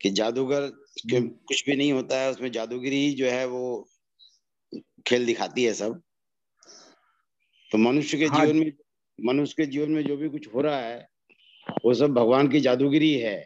कि 0.00 0.10
जादूगर 0.10 0.68
के 0.98 1.28
कुछ 1.28 1.66
भी 1.66 1.76
नहीं 1.76 1.92
होता 1.92 2.20
है 2.20 2.30
उसमें 2.30 2.52
जादूगरी 2.52 3.14
जो 3.14 3.26
है 3.26 3.46
वो 3.46 3.88
खेल 5.06 5.26
दिखाती 5.26 5.64
है 5.64 5.72
सब। 5.74 6.00
तो 7.70 7.78
मनुष्य 7.78 8.18
के 8.18 8.26
हाँ। 8.26 8.44
जीवन 8.46 8.58
में 8.58 8.72
मनुष्य 9.18 9.54
के 9.56 9.66
जीवन 9.66 9.90
में 9.90 10.02
जो 10.04 10.16
भी 10.16 10.28
कुछ 10.28 10.48
हो 10.54 10.60
रहा 10.60 10.78
है 10.78 11.08
वो 11.84 11.94
सब 11.94 12.12
भगवान 12.14 12.48
की 12.48 12.60
जादूगिरी 12.60 13.12
है। 13.18 13.36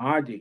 हाँ 0.00 0.20
जी। 0.20 0.36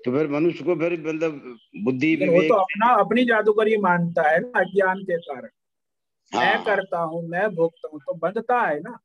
तो 0.00 0.12
फिर 0.12 0.28
मनुष्य 0.28 0.64
को 0.64 0.74
फिर 0.74 0.92
मतलब 1.00 1.58
बुद्धि 1.84 2.14
वो 2.16 2.42
तो 2.42 2.54
अपना 2.54 2.92
अपनी 2.94 3.24
जादूगरी 3.24 3.76
मानता 3.76 4.28
है 4.30 4.40
ना 4.40 4.60
अज्ञान 4.60 5.02
के 5.02 5.18
कारण। 5.18 5.48
हाँ। 6.32 6.44
मैं 6.44 6.64
करता 6.64 6.98
हूँ 6.98 7.22
मैं 7.28 7.48
भोगता 7.54 7.88
हूँ 7.92 8.00
तो 8.00 8.14
बंधता 8.14 8.60
है 8.60 8.80
ना। 8.80 8.98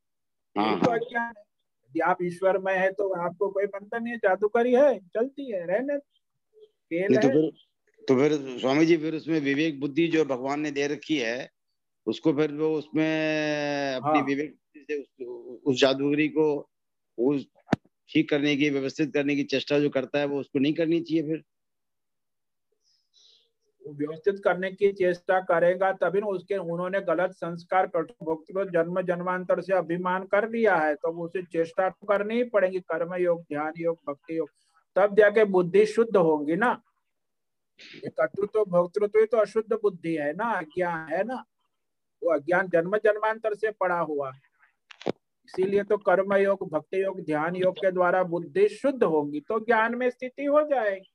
हाँ। 0.55 0.79
तो 0.79 0.91
अज्ञान 0.91 1.33
है। 1.37 1.43
यदि 1.43 1.99
आप 1.99 2.17
ईश्वर 2.23 2.57
में 2.57 2.73
है 2.73 2.91
तो 2.91 3.09
आपको 3.21 3.49
कोई 3.49 3.65
बंधन 3.65 4.03
नहीं 4.03 4.13
है 4.13 4.19
जादूगरी 4.19 4.73
है 4.73 4.97
चलती 4.99 5.51
है 5.51 5.65
रहने 5.67 5.97
तो 5.97 7.29
फिर 7.29 7.51
तो 8.07 8.15
फिर 8.15 8.33
स्वामी 8.59 8.85
जी 8.85 8.97
फिर 8.97 9.15
उसमें 9.15 9.39
विवेक 9.39 9.79
बुद्धि 9.79 10.07
जो 10.07 10.25
भगवान 10.25 10.59
ने 10.59 10.71
दे 10.71 10.87
रखी 10.87 11.17
है 11.17 11.49
उसको 12.07 12.33
फिर 12.33 12.53
वो 12.53 12.69
उसमें 12.77 13.05
अपनी 13.95 14.19
हाँ। 14.19 14.25
विवेक 14.25 14.51
बुद्धि 14.51 14.85
से 14.85 15.01
उस, 15.01 15.61
उस 15.65 15.79
जादूगरी 15.81 16.27
को 16.27 16.47
उस 17.17 17.45
ठीक 18.09 18.29
करने 18.29 18.55
की 18.55 18.69
व्यवस्थित 18.69 19.13
करने 19.13 19.35
की 19.35 19.43
चेष्टा 19.43 19.79
जो 19.79 19.89
करता 19.89 20.19
है 20.19 20.25
वो 20.25 20.39
उसको 20.39 20.59
नहीं 20.59 20.73
करनी 20.73 20.99
चाहिए 21.01 21.23
फिर 21.23 21.43
व्यवस्थित 23.85 24.41
करने 24.43 24.71
की 24.71 24.91
चेष्टा 24.91 25.39
करेगा 25.41 25.91
तभी 25.93 26.19
ना 26.19 26.27
उसके 26.27 26.57
उन्होंने 26.57 26.99
गलत 27.01 27.31
संस्कार 27.33 27.87
भक्त 27.87 28.51
को 28.53 28.65
जन्म 28.65 29.01
जन्मांतर 29.01 29.61
से 29.61 29.73
अभिमान 29.73 30.23
कर 30.23 30.49
लिया 30.49 30.75
है 30.75 30.93
तो 30.95 31.11
उसे 31.23 31.41
चेष्टा 31.43 31.89
तो 31.89 32.07
करनी 32.07 32.35
ही 32.35 32.43
पड़ेगी 32.49 32.79
कर्म 32.81 33.15
योग 33.15 33.41
ध्यान 33.43 33.73
योग 33.77 33.97
भक्ति 34.07 34.37
योग 34.37 34.49
तब 34.95 35.15
जाके 35.17 35.43
बुद्धि 35.47 35.85
शुद्ध 35.85 36.15
होगी 36.17 36.55
ना 36.55 36.79
ये 37.95 38.09
कर्तृत्व 38.09 38.63
भोक्तृत्व 38.65 39.19
ये 39.19 39.25
तो 39.25 39.37
अशुद्ध 39.37 39.73
बुद्धि 39.73 40.15
है 40.15 40.31
ना 40.33 40.51
अज्ञान 40.51 41.13
है 41.13 41.23
ना। 41.23 41.43
वो 42.21 42.33
अज्ञान 42.33 42.67
जन्म 42.67 42.97
जन्मांतर 42.97 43.53
से 43.55 43.71
पड़ा 43.71 43.99
हुआ। 43.99 44.31
है 44.31 44.49
इसीलिए 45.49 45.83
तो 45.83 45.97
कर्म 45.97 46.33
योग 46.33 46.67
भक्ति 46.71 47.03
योग 47.03 47.19
ध्यान 47.25 47.55
योग 47.55 47.75
के 47.75 47.91
द्वारा 47.91 48.23
बुद्धि 48.23 48.67
शुद्ध 48.69 49.03
होगी 49.03 49.39
तो 49.39 49.59
ज्ञान 49.59 49.95
में 49.95 50.09
स्थिति 50.09 50.45
हो 50.45 50.61
जाएगी। 50.69 51.11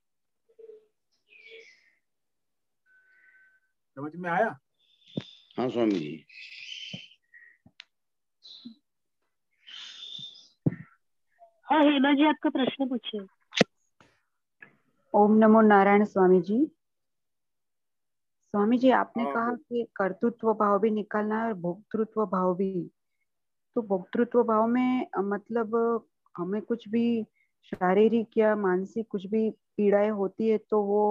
समझ 3.97 4.11
में 4.15 4.29
आया? 4.29 4.57
हाँ 5.57 5.69
स्वामी 5.69 5.91
जी। 5.91 6.25
हाँ 11.67 11.83
हेमा 11.83 12.13
जी 12.13 12.27
आपका 12.27 12.49
प्रश्न 12.49 12.87
पूछिए। 12.89 13.21
ओम 15.17 15.37
नमो 15.37 15.61
नारायण 15.67 16.03
स्वामी 16.05 16.41
जी 16.41 16.65
स्वामी 18.53 18.77
जी 18.77 18.89
आपने 18.91 19.23
हाँ, 19.23 19.33
कहा 19.33 19.51
कि 19.55 19.85
कर्तृत्व 19.95 20.53
भाव 20.53 20.79
भी 20.79 20.89
निकालना 20.91 21.39
है 21.41 21.47
और 21.47 21.53
भोक्तृत्व 21.53 22.25
भाव 22.25 22.53
भी। 22.55 22.71
तो 23.75 23.81
भोक्तृत्व 23.81 24.43
भाव 24.43 24.67
में 24.67 25.07
मतलब 25.17 25.75
हमें 26.35 26.61
कुछ 26.61 26.87
भी 26.89 27.23
शारीरिक 27.63 28.37
या 28.37 28.55
मानसिक 28.55 29.07
कुछ 29.09 29.25
भी 29.27 29.49
पीड़ाएँ 29.77 30.09
होती 30.11 30.49
है 30.49 30.57
तो 30.69 30.81
वो 30.83 31.03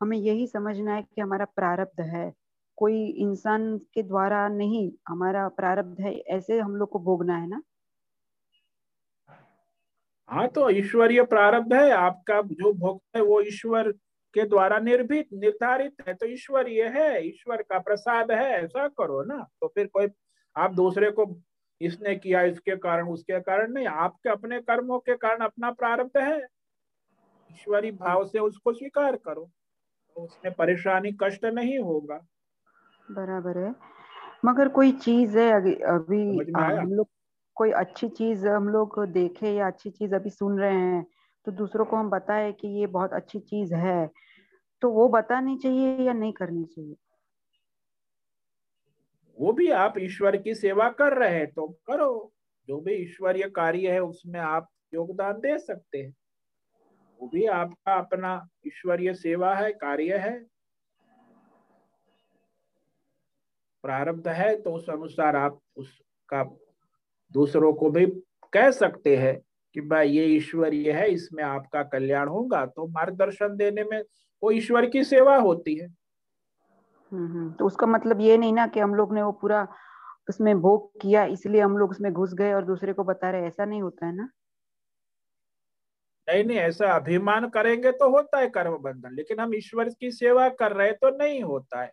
हमें 0.00 0.16
यही 0.18 0.46
समझना 0.46 0.94
है 0.94 1.02
कि 1.02 1.20
हमारा 1.20 1.44
प्रारब्ध 1.56 2.00
है। 2.06 2.32
कोई 2.78 3.06
इंसान 3.22 3.76
के 3.94 4.02
द्वारा 4.02 4.48
नहीं 4.48 4.90
हमारा 5.08 5.48
प्रारब्ध 5.48 6.00
है 6.00 6.12
ऐसे 6.30 6.58
हम 6.60 6.76
लोग 6.76 6.90
को 6.90 6.98
भोगना 6.98 7.36
है 7.36 7.48
ना। 7.48 7.62
हाँ 10.30 10.46
तो 10.48 10.68
ईश्वरीय 10.70 11.22
प्रारब्ध 11.24 11.72
है 11.74 11.90
आपका 11.92 12.40
जो 12.42 12.72
भोग 12.72 13.00
है 13.16 13.22
वो 13.22 13.40
ईश्वर 13.42 13.90
के 14.34 14.44
द्वारा 14.48 14.78
निर्भीत 14.78 15.28
निर्धारित 15.34 16.06
है 16.08 16.14
तो 16.14 16.26
ईश्वरीय 16.26 16.82
है 16.96 17.26
ईश्वर 17.28 17.62
का 17.62 17.78
प्रसाद 17.78 18.30
है 18.30 18.50
ऐसा 18.54 18.86
करो 18.90 19.22
ना। 19.24 19.38
तो 19.60 19.68
फिर 19.68 19.86
कोई 19.86 20.08
आप 20.56 20.74
दूसरे 20.74 21.10
को 21.10 21.26
इसने 21.80 22.14
किया 22.16 22.42
इसके 22.42 22.76
कारण 22.76 23.08
उसके 23.08 23.40
कारण 23.40 23.72
नहीं 23.72 23.86
आपके 23.86 24.30
अपने 24.30 24.60
कर्मों 24.60 24.98
के 24.98 25.16
कारण 25.16 25.44
अपना 25.44 25.70
प्रारब्ध 25.72 26.18
है। 26.18 26.38
ईश्वरी 27.50 27.90
भाव 27.92 28.24
से 28.26 28.38
उसको 28.38 28.72
स्वीकार 28.72 29.16
करो 29.16 29.50
तो 30.16 30.24
उसमें 30.24 30.52
परेशानी 30.54 31.12
कष्ट 31.22 31.44
नहीं 31.44 31.78
होगा। 31.78 32.20
बराबर 33.10 33.58
है। 33.58 33.74
मगर 34.44 34.68
कोई 34.68 34.92
चीज़ 34.94 35.38
है 35.38 35.50
अभी? 35.52 36.22
हम 36.52 36.92
लोग 36.92 37.08
कोई 37.60 37.70
अच्छी 37.70 38.08
चीज़ 38.08 38.46
हम 38.48 38.68
लोग 38.68 38.98
देखे 39.06 39.54
या 39.54 39.66
अच्छी 39.66 39.90
चीज़ 39.90 40.14
अभी 40.14 40.30
सुन 40.30 40.58
रहे 40.60 40.74
हैं 40.74 41.06
तो 41.46 41.52
दूसरों 41.52 41.84
को 41.84 41.96
हम 41.96 42.10
बताए 42.10 42.52
कि 42.52 42.68
ये 42.68 42.86
बहुत 42.86 43.12
अच्छी 43.12 43.38
चीज़ 43.38 43.74
है 43.74 44.10
तो 44.82 44.90
वो 44.90 45.08
बतानी 45.08 45.56
चाहिए 45.58 46.06
या 46.06 46.12
नहीं 46.12 46.32
करनी 46.32 46.64
चाहिए? 46.64 46.96
वो 49.38 49.52
भी 49.52 49.70
आप 49.70 49.94
ईश्वर 49.98 50.36
की 50.36 50.54
सेवा 50.54 50.88
कर 50.88 51.16
रहे 51.18 51.34
हैं 51.34 51.46
तो 51.46 51.66
करो। 51.86 52.32
जो 52.68 52.80
भी 52.80 52.94
ईश्वरीय 52.94 53.48
कार्य 53.50 53.90
है, 53.90 54.00
उसमें 54.00 54.40
आप 54.40 54.68
योगदान 54.94 55.32
दे 55.32 55.58
सकते 55.58 55.98
हैं। 55.98 56.14
वो 57.20 57.28
भी 57.28 57.46
आपका 57.46 57.98
अपना 57.98 58.48
ईश्वरीय 58.66 59.14
सेवा 59.14 59.54
है, 59.54 59.72
कार्य 59.72 60.18
है। 60.18 60.38
प्रारब्ध 63.84 64.28
है 64.28 64.62
तो 64.62 64.72
उस 64.72 64.90
अनुसार 64.90 65.36
आप 65.36 65.60
उसका 65.76 66.42
दूसरों 67.32 67.72
को 67.72 67.90
भी 67.90 68.06
कह 68.52 68.70
सकते 68.72 69.16
हैं 69.16 69.38
कि 69.76 69.80
भाई 69.80 70.08
ये 70.08 70.24
ईश्वरीय 70.26 70.92
है 70.92 71.10
इसमें 71.10 71.42
आपका 71.44 71.82
कल्याण 71.88 72.28
होगा 72.28 72.64
तो 72.66 72.86
मार्गदर्शन 72.88 73.56
देने 73.56 73.84
में 73.84 74.00
वो 74.42 74.50
ईश्वर 74.50 74.86
की 74.86 75.04
सेवा 75.04 75.36
होती 75.38 75.74
है 75.74 75.86
हम्म, 77.12 77.26
हम्म। 77.28 77.52
तो 77.52 77.66
उसका 77.66 77.86
मतलब 77.86 78.20
ये 78.20 78.36
नहीं 78.36 78.52
ना 78.52 78.66
कि 78.66 78.80
हम 78.80 78.94
लोग 78.94 79.14
ने 79.14 79.22
वो 79.22 79.32
पूरा 79.32 79.66
उसमें 80.28 80.60
भोग 80.60 80.90
किया 81.00 81.24
इसलिए 81.28 81.60
हम 81.60 81.76
लोग 81.78 81.90
उसमें 81.90 82.12
घुस 82.12 82.34
गए 82.34 82.52
और 82.52 82.64
दूसरे 82.64 82.92
को 82.92 83.04
बता 83.04 83.30
रहे 83.30 83.46
ऐसा 83.46 83.64
नहीं 83.64 83.82
होता 83.82 84.06
है 84.06 84.14
ना 84.16 84.28
नहीं 86.28 86.44
नहीं 86.44 86.58
ऐसा 86.58 86.92
अभिमान 86.94 87.48
करेंगे 87.48 87.92
तो 87.92 88.10
होता 88.10 88.38
है 88.38 88.48
कर्म 88.48 88.76
बंधन 88.78 89.14
लेकिन 89.14 89.40
हम 89.40 89.54
ईश्वर 89.54 89.88
की 89.90 90.10
सेवा 90.10 90.48
कर 90.58 90.72
रहे 90.72 90.92
तो 90.94 91.10
नहीं 91.16 91.42
होता 91.42 91.82
है 91.82 91.92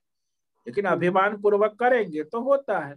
लेकिन 0.67 0.85
हम्म। 0.85 0.95
अभिमान 0.95 1.37
पूर्वक 1.41 1.75
करेंगे 1.79 2.23
तो 2.23 2.41
होता 2.41 2.79
है 2.79 2.95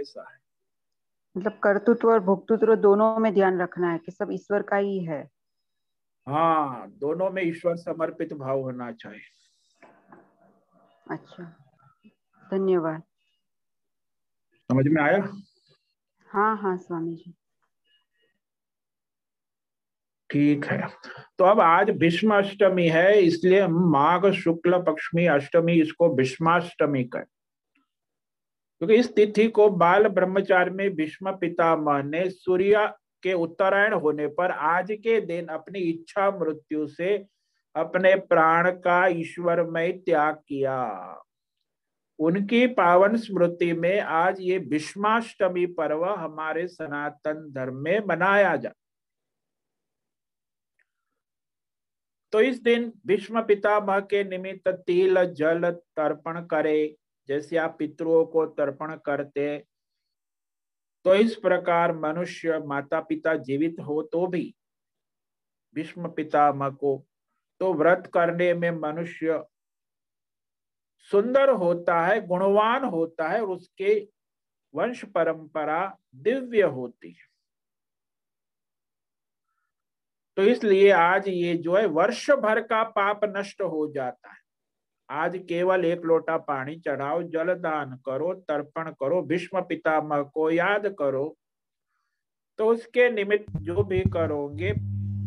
ऐसा 0.00 0.30
है। 0.30 0.36
मतलब 1.36 1.58
कर्तृत्व 1.62 2.10
और 2.10 2.20
भोक्तृत्व 2.20 2.74
दोनों 2.74 3.18
में 3.18 3.32
ध्यान 3.34 3.60
रखना 3.60 3.92
है 3.92 3.98
कि 3.98 4.12
सब 4.12 4.28
ईश्वर 4.32 4.62
का 4.62 4.76
ही 4.76 4.98
है। 5.04 5.22
हाँ 6.26 6.90
दोनों 6.90 7.30
में 7.30 7.42
ईश्वर 7.42 7.76
समर्पित 7.76 8.32
भाव 8.32 8.60
होना 8.60 8.92
चाहिए। 8.92 9.20
अच्छा 11.10 11.44
धन्यवाद। 12.50 13.02
समझ 14.70 14.86
में 14.86 15.02
आया? 15.02 15.18
हाँ 16.30 16.56
हाँ 16.56 16.76
स्वामी 16.76 17.14
जी। 17.14 17.34
ठीक 20.30 20.64
है। 20.64 20.88
तो 21.38 21.44
अब 21.44 21.60
आज 21.60 21.90
भीष्म 21.90 22.36
अष्टमी 22.38 22.88
है 22.88 23.18
इसलिए 23.18 23.60
हम 23.60 23.90
माघ 23.90 24.30
शुक्ल 24.32 24.78
पक्षमी 24.82 25.26
अष्टमी 25.26 25.80
इसको 25.80 26.08
भीष्माष्टमी 26.14 27.04
कर 27.04 27.24
क्योंकि 28.80 28.94
इस 28.94 29.14
तिथि 29.14 29.46
को 29.48 29.68
बाल 29.70 30.08
ब्रह्मचार्य 30.08 30.70
में 30.70 30.94
भीष्म 30.96 31.30
पितामह 31.36 32.02
ने 32.02 32.28
सूर्य 32.30 32.86
के 33.22 33.32
उत्तरायण 33.34 33.92
होने 33.94 34.26
पर 34.34 34.50
आज 34.50 34.92
के 34.92 35.20
दिन 35.20 35.46
अपनी 35.48 35.78
इच्छा 35.80 36.30
मृत्यु 36.30 36.86
से 36.86 37.16
अपने 37.74 38.14
प्राण 38.28 38.70
का 38.78 39.06
ईश्वरमय 39.06 39.92
त्याग 40.04 40.34
किया। 40.48 41.22
उनकी 42.18 42.66
पावन 42.66 43.16
स्मृति 43.16 43.72
में 43.72 44.00
आज 44.00 44.40
ये 44.40 44.58
भीष्माष्टमी 44.58 45.66
पर्व 45.74 46.04
हमारे 46.04 46.66
सनातन 46.68 47.50
धर्म 47.54 47.76
में 47.76 48.00
मनाया 48.06 48.54
जा 48.56 48.72
तो 52.32 52.40
इस 52.40 52.62
दिन 52.62 52.92
भीष्म 53.06 53.42
पितामह 53.42 54.00
के 54.00 54.22
निमित्त 54.24 54.68
तिल, 54.86 55.24
जल 55.24 55.70
तर्पण 55.70 56.40
करे। 56.46 56.96
जैसे 57.28 57.56
आप 57.56 57.76
पितरों 57.78 58.24
को 58.26 58.46
तर्पण 58.46 58.94
करते 58.96 59.58
तो 61.04 61.14
इस 61.14 61.34
प्रकार 61.34 61.96
मनुष्य 61.96 62.58
माता 62.58 63.00
पिता 63.00 63.34
जीवित 63.34 63.76
हो 63.80 64.02
तो 64.02 64.26
भी 64.26 64.54
भीष्म 65.76 66.08
पितामह 66.08 66.68
को 66.70 66.96
तो 67.60 67.72
व्रत 67.74 68.10
करने 68.14 68.52
में 68.54 68.70
मनुष्य 68.70 69.42
सुंदर 71.10 71.50
होता 71.50 72.00
है, 72.06 72.20
गुणवान 72.26 72.84
होता 72.84 73.28
है 73.28 73.40
और 73.40 73.48
उसके 73.48 73.94
वंश 74.74 75.04
परंपरा 75.04 75.98
दिव्य 76.14 76.62
होती 76.62 77.10
है। 77.10 77.26
तो 80.36 80.42
इसलिए 80.42 80.90
आज 80.90 81.28
ये 81.28 81.56
जो 81.56 81.76
है, 81.76 81.86
वर्ष 81.86 82.30
भर 82.30 82.60
का 82.62 82.82
पाप 82.90 83.20
नष्ट 83.36 83.62
हो 83.62 83.90
जाता 83.92 84.30
है। 84.30 84.40
आज 85.10 85.38
केवल 85.48 85.84
एक 85.84 86.00
लोटा 86.04 86.36
पानी 86.36 86.76
चढ़ाओ 86.76 87.22
जल 87.22 87.54
दान 87.54 88.00
करो, 88.06 88.34
तर्पण 88.34 88.90
करो, 88.90 89.22
भीष्म 89.22 89.60
पितामह 89.60 90.22
को 90.22 90.50
याद 90.50 90.86
करो। 90.98 91.36
तो 92.58 92.66
उसके 92.66 93.10
निमित्त 93.10 93.56
जो 93.56 93.82
भी 93.82 94.00
करोगे 94.00 94.74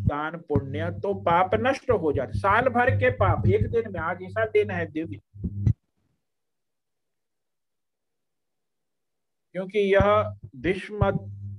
दान 0.08 0.38
पुण्य 0.38 0.92
तो 0.92 1.14
पाप 1.14 1.50
नष्ट 1.54 1.92
हो 1.92 2.14
जाते। 2.14 2.40
साल 2.40 2.66
भर 2.66 2.90
के 2.90 3.10
पाप, 3.10 3.48
एक 3.48 3.72
दिन 3.72 3.84
में 3.92 4.00
आज 4.00 4.24
ऐसा 4.24 4.46
दिन 4.46 4.72
है 4.72 4.92
दिव्य। 4.92 5.20
क्योंकि 9.52 9.80
यह 9.80 10.38
भीष्म 10.56 11.12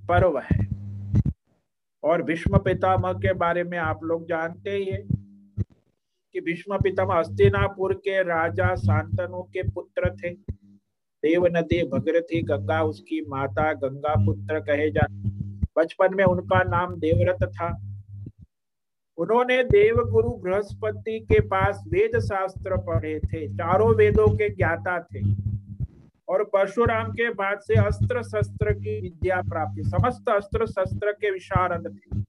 पर्व 0.08 0.38
है। 0.38 0.72
और 2.04 2.22
भीष्म 2.22 2.58
पितामह 2.58 3.12
के 3.12 3.32
बारे 3.32 3.64
में 3.64 3.78
आप 3.78 4.04
लोग 4.04 4.26
जानते 4.26 4.70
ही 4.70 4.84
है। 4.84 5.22
कि 6.32 6.40
भीष्म 6.40 6.78
पितामह 6.78 7.14
हस्तिनापुर 7.14 7.94
के 7.94 8.22
राजा 8.22 8.74
शांतनु 8.74 9.42
के 9.42 9.62
पुत्र 9.62 10.16
थे। 10.16 10.30
देव 11.24 11.46
नदी 11.46 11.88
भगरथी 11.88 12.42
गंगा 12.42 12.82
उसकी 12.82 13.24
माता 13.28 13.72
गंगा 13.72 14.14
पुत्र 14.18 14.60
कहे 14.60 14.90
जा। 14.90 15.06
बचपन 15.76 16.14
में 16.14 16.24
उनका 16.24 16.62
नाम 16.62 16.94
देवरथ 16.94 17.46
था। 17.48 17.88
उन्होंने 19.16 19.64
देव 19.64 19.96
गुरु 19.96 20.28
बृहस्पति 20.28 21.20
के 21.20 21.40
पास 21.40 21.84
वेद 21.88 22.18
शास्त्र 22.18 22.76
पढ़े 22.76 23.20
थे, 23.20 23.48
चारों 23.48 23.94
वेदों 23.94 24.36
के 24.36 24.48
ज्ञाता 24.50 25.02
थे। 25.02 25.20
और 26.28 26.44
परशुराम 26.44 27.12
के 27.12 27.30
बाद 27.30 27.58
से 27.58 27.74
अस्त्र 27.74 28.22
शस्त्र 28.22 28.72
की 28.72 29.00
विद्या 29.00 29.42
प्राप्ति 29.42 29.82
समस्त 29.82 30.28
अस्त्र 30.28 30.66
शस्त्र 30.66 31.12
के 31.12 31.30
विशारद 31.30 31.98
थे। 31.98 32.22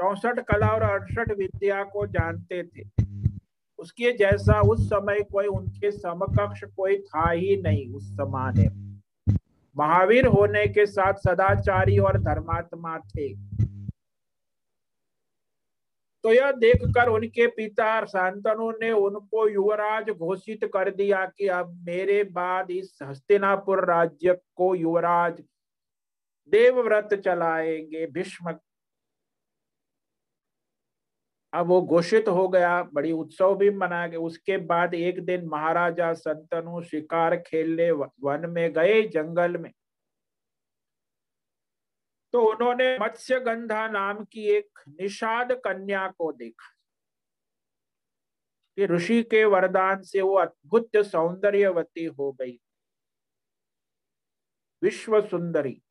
चौसठ 0.00 0.40
कला 0.40 0.66
और 0.66 0.82
अड़सठ 0.82 1.38
विद्या 1.38 1.82
को 1.82 2.06
जानते 2.06 2.62
थे। 2.62 3.01
उसके 3.82 4.12
जैसा 4.12 4.60
उस 4.60 4.86
समय 4.86 5.20
कोई 5.32 5.46
उनके 5.46 5.90
समकक्ष 5.90 6.64
कोई 6.76 6.98
था 6.98 7.30
ही 7.30 7.56
नहीं 7.62 7.88
उस 7.94 8.10
जमाने 8.12 8.68
महावीर 9.76 10.26
होने 10.26 10.66
के 10.68 10.86
साथ 10.86 11.14
सदाचारी 11.18 11.98
और 11.98 12.18
धर्मात्मा 12.18 12.98
थे। 12.98 13.28
तो 16.24 16.32
यह 16.32 16.50
देखकर 16.52 17.08
उनके 17.08 17.46
पिता 17.46 18.04
शांतनु 18.06 18.70
ने 18.72 18.90
उनको 18.92 19.48
युवराज 19.48 20.10
घोषित 20.10 20.64
कर 20.74 20.90
दिया 20.90 21.24
कि 21.28 21.46
अब 21.48 21.72
मेरे 21.86 22.22
बाद 22.24 22.70
इस 22.70 22.98
हस्तिनापुर 23.02 23.84
राज्य 23.84 24.34
को 24.56 24.74
युवराज 24.74 25.42
देवव्रत 26.52 27.14
चलाएँगे, 27.24 28.06
भीष्म 28.06 28.52
अब 31.54 31.66
वो 31.66 31.82
घोषित 31.82 32.28
हो 32.28 32.48
गया, 32.48 32.82
बड़ी 32.82 33.12
उत्सव 33.12 33.54
भी 33.54 33.70
मनाया 33.70 34.06
गया। 34.06 34.20
उसके 34.20 34.56
बाद 34.58 34.94
एक 34.94 35.24
दिन 35.24 35.46
महाराजा 35.46 36.12
संतनु 36.12 36.82
शिकार 36.82 37.36
खेलने 37.36 37.90
वन 37.90 38.42
में 38.48 38.72
गए 38.72 39.02
जंगल 39.02 39.56
में। 39.56 39.72
तो 42.32 42.52
उन्होंने 42.52 42.98
मत्स्य 42.98 43.40
गंधा 43.40 43.88
नाम 43.88 44.24
की 44.24 44.48
एक 44.48 44.68
निषाद 44.88 45.52
कन्या 45.52 46.08
को 46.08 46.32
देखा। 46.32 46.68
कि 48.76 48.86
ऋषि 48.86 49.22
के 49.22 49.44
वरदान 49.44 50.02
से 50.02 50.20
वो 50.20 50.34
अद्भुत 50.34 50.90
सौंदर्यवती 50.96 52.04
हो 52.04 52.32
गई। 52.32 52.60
विश्व 54.82 55.20
सुंदरी 55.20 55.82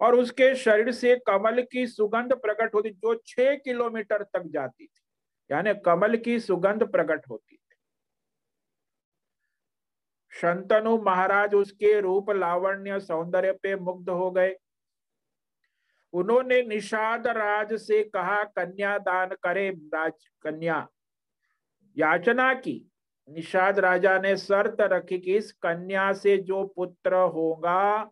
और 0.00 0.14
उसके 0.14 0.54
शरीर 0.54 0.92
से 0.92 1.16
कमल 1.16 1.62
की 1.62 1.86
सुगंध 1.86 2.32
प्रकट 2.32 2.74
होती 2.74 2.90
जो 2.90 3.14
छह 3.26 3.54
किलोमीटर 3.54 4.22
तक 4.22 4.42
जाती 4.46 4.86
थी। 4.86 5.02
यानी 5.50 5.74
कमल 5.74 6.16
की 6.16 6.40
सुगंध 6.40 6.82
प्रकट 6.82 7.28
होती 7.30 7.56
थी। 7.56 7.60
शंतनु 10.30 10.98
महाराज 11.02 11.54
उसके 11.54 12.00
रूप 12.00 12.30
लावण्य 12.30 13.00
सौंदर्य 13.00 13.52
पे 13.52 13.76
मुग्ध 13.76 14.10
हो 14.10 14.30
गए। 14.30 14.56
उन्होंने 16.12 16.62
निषाद 16.62 17.26
राज 17.26 17.74
से 17.74 18.02
कहा, 18.04 18.44
कन्या 18.44 18.98
दान 18.98 19.28
करे 19.42 19.70
राज, 19.70 20.12
कन्या। 20.42 20.88
याचना 21.96 22.54
की। 22.54 22.90
निषाद 23.28 23.78
राजा 23.78 24.18
ने 24.18 24.36
शर्त 24.36 24.76
रखी 24.80 25.18
कि 25.18 25.36
इस 25.36 25.52
कन्या 25.52 26.12
से 26.12 26.36
जो 26.38 26.64
पुत्र 26.66 27.14
होगा 27.14 28.10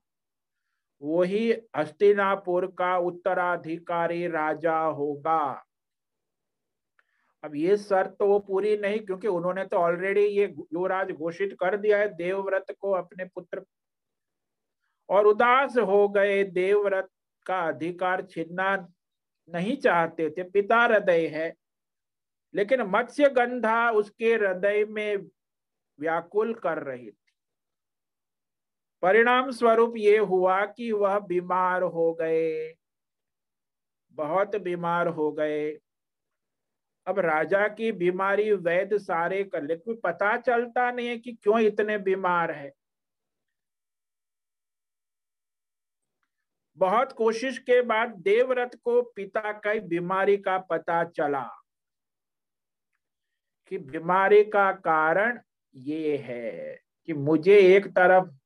वही 1.03 1.53
हस्तिनापुर 1.77 2.67
का 2.79 2.97
उत्तराधिकारी 2.99 4.27
राजा 4.27 4.79
होगा। 4.79 5.65
अब 7.43 7.55
ये 7.57 7.77
शर्त 7.77 8.17
तो 8.19 8.27
वो 8.27 8.39
पूरी 8.39 8.77
नहीं, 8.77 9.01
क्योंकि 9.01 9.29
उन्होंने 9.29 9.65
तो 9.65 9.77
ऑलरेडी 9.77 10.21
ये 10.21 10.45
युवराज 10.47 11.11
घोषित 11.11 11.57
कर 11.61 11.77
दिया 11.77 11.99
है, 11.99 12.09
देवव्रत 12.09 12.75
को 12.81 12.91
अपने 12.93 13.25
पुत्र। 13.25 13.65
और 15.09 15.27
उदास 15.27 15.77
हो 15.79 16.09
गए 16.09 16.43
देवव्रत 16.45 17.09
का 17.47 17.61
अधिकार 17.61 18.23
छीनना 18.23 18.77
नहीं 19.49 19.77
चाहते 19.77 20.31
थे, 20.31 20.43
पिता 20.43 20.81
हृदय 20.81 21.27
है। 21.27 21.53
लेकिन 22.55 22.83
मत्स्य 22.83 23.29
गंधा 23.29 23.91
उसके 23.91 24.35
हृदय 24.35 24.85
में 24.85 25.17
व्याकुल 25.99 26.55
कर 26.55 26.83
रही 26.83 27.11
थी 27.11 27.24
परिणाम 29.05 29.51
स्वरूप 29.51 29.95
ये 29.97 30.19
हुआ 30.19 30.67
कि 30.67 30.93
वह 30.93 31.19
बीमार 31.19 31.83
हो 31.83 32.13
गए। 32.15 32.75
बहुत 34.11 34.57
बीमार 34.57 35.07
हो 35.07 35.33
गए। 35.33 35.79
अब 37.07 37.19
राजा 37.19 37.69
की 37.69 37.93
बीमारी 37.93 38.53
वैद्य 38.53 38.99
सारे 38.99 39.45
कर 39.45 39.63
लेकिन 39.63 40.01
पता 40.05 40.37
चलता 40.37 40.91
नहीं 40.91 41.09
है 41.09 41.19
कि 41.19 41.33
क्यों 41.33 41.61
इतने 41.61 41.99
बीमार 41.99 42.51
है। 42.51 42.73
बहुत 46.77 47.13
कोशिश 47.13 47.59
के 47.59 47.83
बाद 47.83 48.09
देवव्रत 48.09 48.81
को 48.85 49.03
पिता 49.03 49.53
का 49.53 49.75
बीमारी 49.75 50.37
का 50.37 50.59
पता 50.59 51.05
चला 51.05 51.45
कि 53.69 53.79
बीमारी 53.79 54.45
का 54.45 54.73
कारण 54.73 55.41
ये 55.75 56.17
है 56.17 56.81
कि 57.07 57.13
मुझे 57.13 57.59
एक 57.77 57.87
तरफ़ 57.87 58.44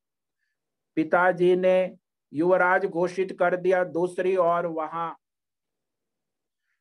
पिताजी 0.98 1.56
ने 1.56 1.96
युवराज 2.32 2.86
घोषित 2.86 3.36
कर 3.38 3.56
दिया। 3.56 3.84
दूसरी 3.84 4.36
ओर 4.36 4.66
वहाँ 4.66 5.18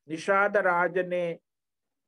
निषाद 0.09 0.57
राज 0.57 0.97
ने 0.97 1.39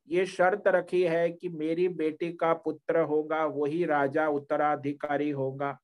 ये 0.08 0.26
शर्त 0.26 0.68
रखी 0.68 1.04
है 1.04 1.32
कि 1.32 1.50
मेरी 1.50 1.88
बेटी 1.88 2.34
का 2.34 2.54
पुत्र 2.54 3.00
होगा, 3.00 3.46
वही 3.46 3.86
राजा 3.86 4.28
उत्तराधिकारी 4.28 5.30
होगा। 5.30 5.80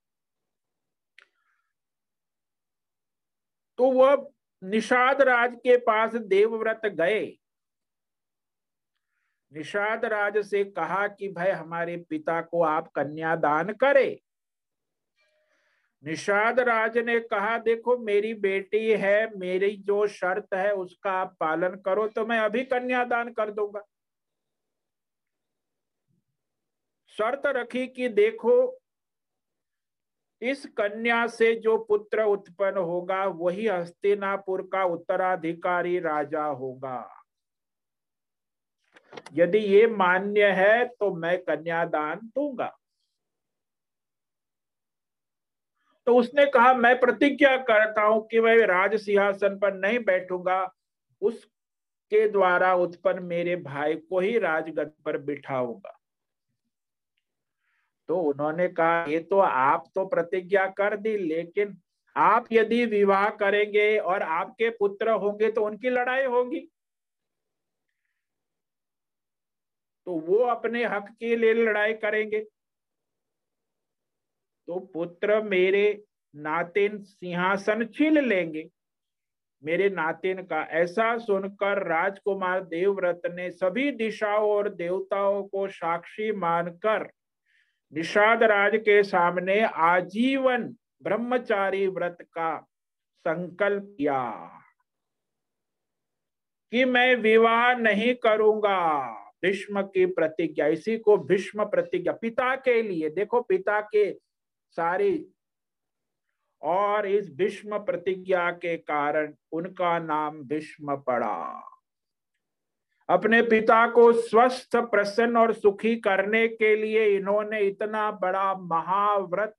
तो 3.77 3.91
वह 3.91 4.31
निषाद 4.63 5.21
राज 5.21 5.55
के 5.55 5.77
पास 5.77 6.15
देवव्रत 6.15 6.81
गए। 6.85 7.37
निषाद 9.53 10.05
राज 10.05 10.37
से 10.37 10.63
कहा 10.63 11.07
कि, 11.07 11.27
भाई, 11.27 11.51
हमारे 11.51 11.97
पिता 11.97 12.41
को 12.41 12.63
आप 12.63 12.87
कन्यादान 12.87 13.73
करें। 13.73 14.24
निषाद 16.05 16.59
राज 16.59 16.97
ने 16.97 17.19
कहा, 17.19 17.57
देखो, 17.57 17.97
मेरी 17.97 18.33
बेटी 18.33 18.89
है, 18.91 19.37
मेरी 19.37 19.75
जो 19.77 20.05
शर्त 20.07 20.53
है, 20.53 20.71
उसका 20.73 21.11
आप 21.11 21.35
पालन 21.39 21.75
करो 21.85 22.07
तो 22.07 22.25
मैं 22.25 22.39
अभी 22.39 22.63
कन्यादान 22.63 23.31
कर 23.33 23.51
दूँगा। 23.51 23.81
शर्त 27.17 27.45
रखी 27.47 27.87
कि 27.87 28.09
देखो, 28.09 28.79
इस 30.41 30.65
कन्या 30.77 31.25
से 31.27 31.53
जो 31.55 31.77
पुत्र 31.77 32.23
उत्पन्न 32.23 32.77
होगा, 32.77 33.25
वही 33.25 33.67
हस्तिनापुर 33.67 34.61
का 34.71 34.83
उत्तराधिकारी 34.83 35.99
राजा 35.99 36.45
होगा। 36.45 37.21
यदि 39.33 39.57
ये 39.57 39.85
मान्य 39.87 40.51
है 40.51 40.85
तो 40.89 41.13
मैं 41.15 41.37
कन्यादान 41.43 42.19
दूँगा। 42.35 42.75
तो 46.07 46.15
उसने 46.15 46.45
कहा, 46.45 46.73
मैं 46.73 46.99
प्रतिज्ञा 46.99 47.55
करता 47.57 48.01
हूँ 48.01 48.27
कि 48.27 48.39
मैं 48.39 48.55
राज 48.67 48.95
सिंहासन 48.95 49.57
पर 49.59 49.73
नहीं 49.73 49.99
बैठूँगा। 49.99 50.63
उसके 51.21 52.27
द्वारा 52.29 52.73
उत्पन्न 52.75 53.23
मेरे 53.23 53.55
भाई 53.55 53.95
को 53.95 54.19
ही 54.19 54.37
राजगद 54.39 54.91
पर 55.05 55.17
बिठाऊँगा। 55.17 55.99
तो 58.09 58.19
उन्होंने 58.21 58.67
कहा, 58.67 59.05
ये 59.05 59.19
तो 59.19 59.39
आप 59.39 59.91
तो 59.95 60.05
प्रतिज्ञा 60.05 60.65
कर 60.67 60.97
दी, 60.97 61.17
लेकिन 61.17 61.77
आप 62.15 62.47
यदि 62.51 62.85
विवाह 62.85 63.29
करेंगे 63.29 63.97
और 63.97 64.21
आपके 64.21 64.69
पुत्र 64.69 65.11
होंगे 65.11 65.51
तो 65.51 65.65
उनकी 65.65 65.89
लड़ाई 65.89 66.25
होगी। 66.25 66.59
तो 70.07 70.13
वो 70.19 70.37
अपने 70.45 70.83
हक 70.85 71.07
के 71.19 71.35
लिए 71.35 71.53
लड़ाई 71.53 71.93
करेंगे। 71.95 72.45
तो 74.67 74.79
पुत्र 74.93 75.41
मेरे 75.43 76.03
नातिन 76.33 76.97
सिंहासन 76.99 77.85
छीन 77.85 78.17
लेंगे। 78.19 78.69
मेरे 79.63 79.89
नातिन 79.89 80.41
का 80.41 80.61
ऐसा 80.73 81.17
सुनकर 81.17 81.81
राजकुमार 81.87 82.63
देवव्रत 82.63 83.21
ने 83.25 83.49
सभी 83.51 83.91
दिशाओं 83.91 84.49
और 84.49 84.69
देवताओं 84.69 85.43
को 85.43 85.67
साक्षी 85.67 86.31
मानकर 86.31 87.09
निषाद 87.93 88.43
राज 88.43 88.75
के 88.75 89.01
सामने 89.03 89.59
आजीवन 89.61 90.63
ब्रह्मचारी 91.03 91.87
व्रत 91.87 92.17
का 92.33 92.57
संकल्प 93.25 93.83
किया 93.97 94.21
कि 96.71 96.85
मैं 96.85 97.15
विवाह 97.15 97.73
नहीं 97.75 98.13
करूँगा। 98.15 98.81
भीष्म 99.43 99.81
की 99.83 100.05
प्रतिज्ञा, 100.05 100.67
इसी 100.67 100.97
को 100.97 101.17
भीष्म 101.17 101.65
प्रतिज्ञा, 101.65 102.13
पिता 102.13 102.55
के 102.55 102.81
लिए। 102.81 103.09
देखो 103.09 103.41
पिता 103.41 103.79
के 103.81 104.09
सारी। 104.69 105.27
और 106.61 107.05
इस 107.07 107.29
भीष्म 107.35 107.77
प्रतिज्ञा 107.77 108.51
के 108.51 108.77
कारण 108.77 109.33
उनका 109.51 109.99
नाम 109.99 110.41
भीष्म 110.43 110.95
पड़ा। 110.97 111.71
अपने 113.09 113.41
पिता 113.41 113.87
को 113.87 114.11
स्वस्थ, 114.13 114.75
प्रसन्न 114.75 115.37
और 115.37 115.53
सुखी 115.53 115.95
करने 115.95 116.47
के 116.47 116.75
लिए 116.75 117.05
इन्होंने 117.17 117.59
इतना 117.59 118.11
बड़ा 118.11 118.53
महाव्रत 118.55 119.55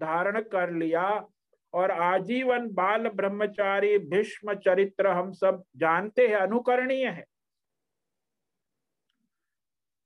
धारण 0.00 0.40
कर 0.42 0.70
लिया 0.70 1.26
और 1.74 1.90
आजीवन 1.90 2.68
बाल 2.70 3.08
ब्रह्मचारी 3.08 3.98
भीष्म 3.98 4.54
चरित्र 4.54 5.06
हम 5.06 5.32
सब 5.32 5.62
जानते 5.76 6.28
हैं, 6.28 6.36
अनुकरणीय 6.36 7.06
है। 7.06 7.26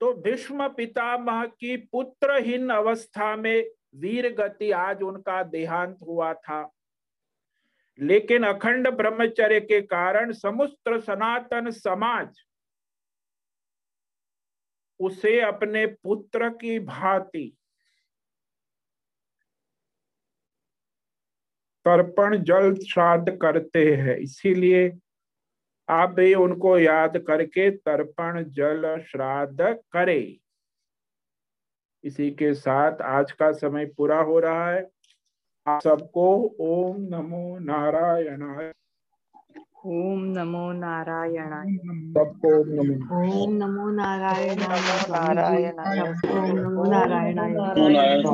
तो 0.00 0.12
भीष्म 0.14 0.68
पितामह 0.68 1.44
की 1.46 1.76
पुत्रहीन 1.76 2.70
अवस्था 2.70 3.36
में 3.36 3.75
वीर 3.96 4.32
गति 4.34 4.70
आज 4.70 5.02
उनका 5.02 5.42
देहांत 5.42 5.98
हुआ 6.02 6.34
था। 6.34 6.70
लेकिन 7.98 8.42
अखंड 8.42 8.88
ब्रह्मचर्य 8.88 9.60
के 9.60 9.80
कारण 9.82 10.32
समस्त 10.32 10.88
सनातन 10.88 11.70
समाज 11.70 12.40
उसे 15.00 15.40
अपने 15.40 15.86
पुत्र 15.86 16.48
की 16.50 16.78
भांति 16.78 17.56
तर्पण 21.84 22.36
जल 22.36 22.74
श्राद्ध 22.74 23.38
करते 23.42 23.94
हैं। 23.96 24.16
इसीलिए 24.16 24.92
आप 25.88 26.10
भी 26.10 26.34
उनको 26.34 26.78
याद 26.78 27.18
करके 27.18 27.70
तर्पण 27.70 28.42
जल 28.44 29.04
श्राद्ध 29.10 29.60
करें। 29.92 30.45
इसी 32.06 32.30
के 32.30 32.52
साथ 32.54 33.00
आज 33.02 33.32
का 33.32 33.50
समय 33.52 33.86
पूरा 33.96 34.18
हो 34.20 34.38
रहा 34.38 34.70
है। 34.70 34.82
आप 35.66 35.80
सबको 35.80 36.26
ओम 36.60 36.96
नमो 37.14 37.58
नारायण 37.58 38.42
ओम 39.86 40.22
नमो 40.36 40.72
नारायण 40.72 41.50
सबको 42.12 42.52
ओम 42.60 42.68
नमो 42.68 42.94
ओम 43.18 43.52
नमो 43.56 43.90
नारायण 43.90 44.60
नारायण 45.10 45.80
ओम 46.30 46.46
नमो 46.58 46.84
नारायणाय। 46.84 47.52
नारायण 47.52 48.26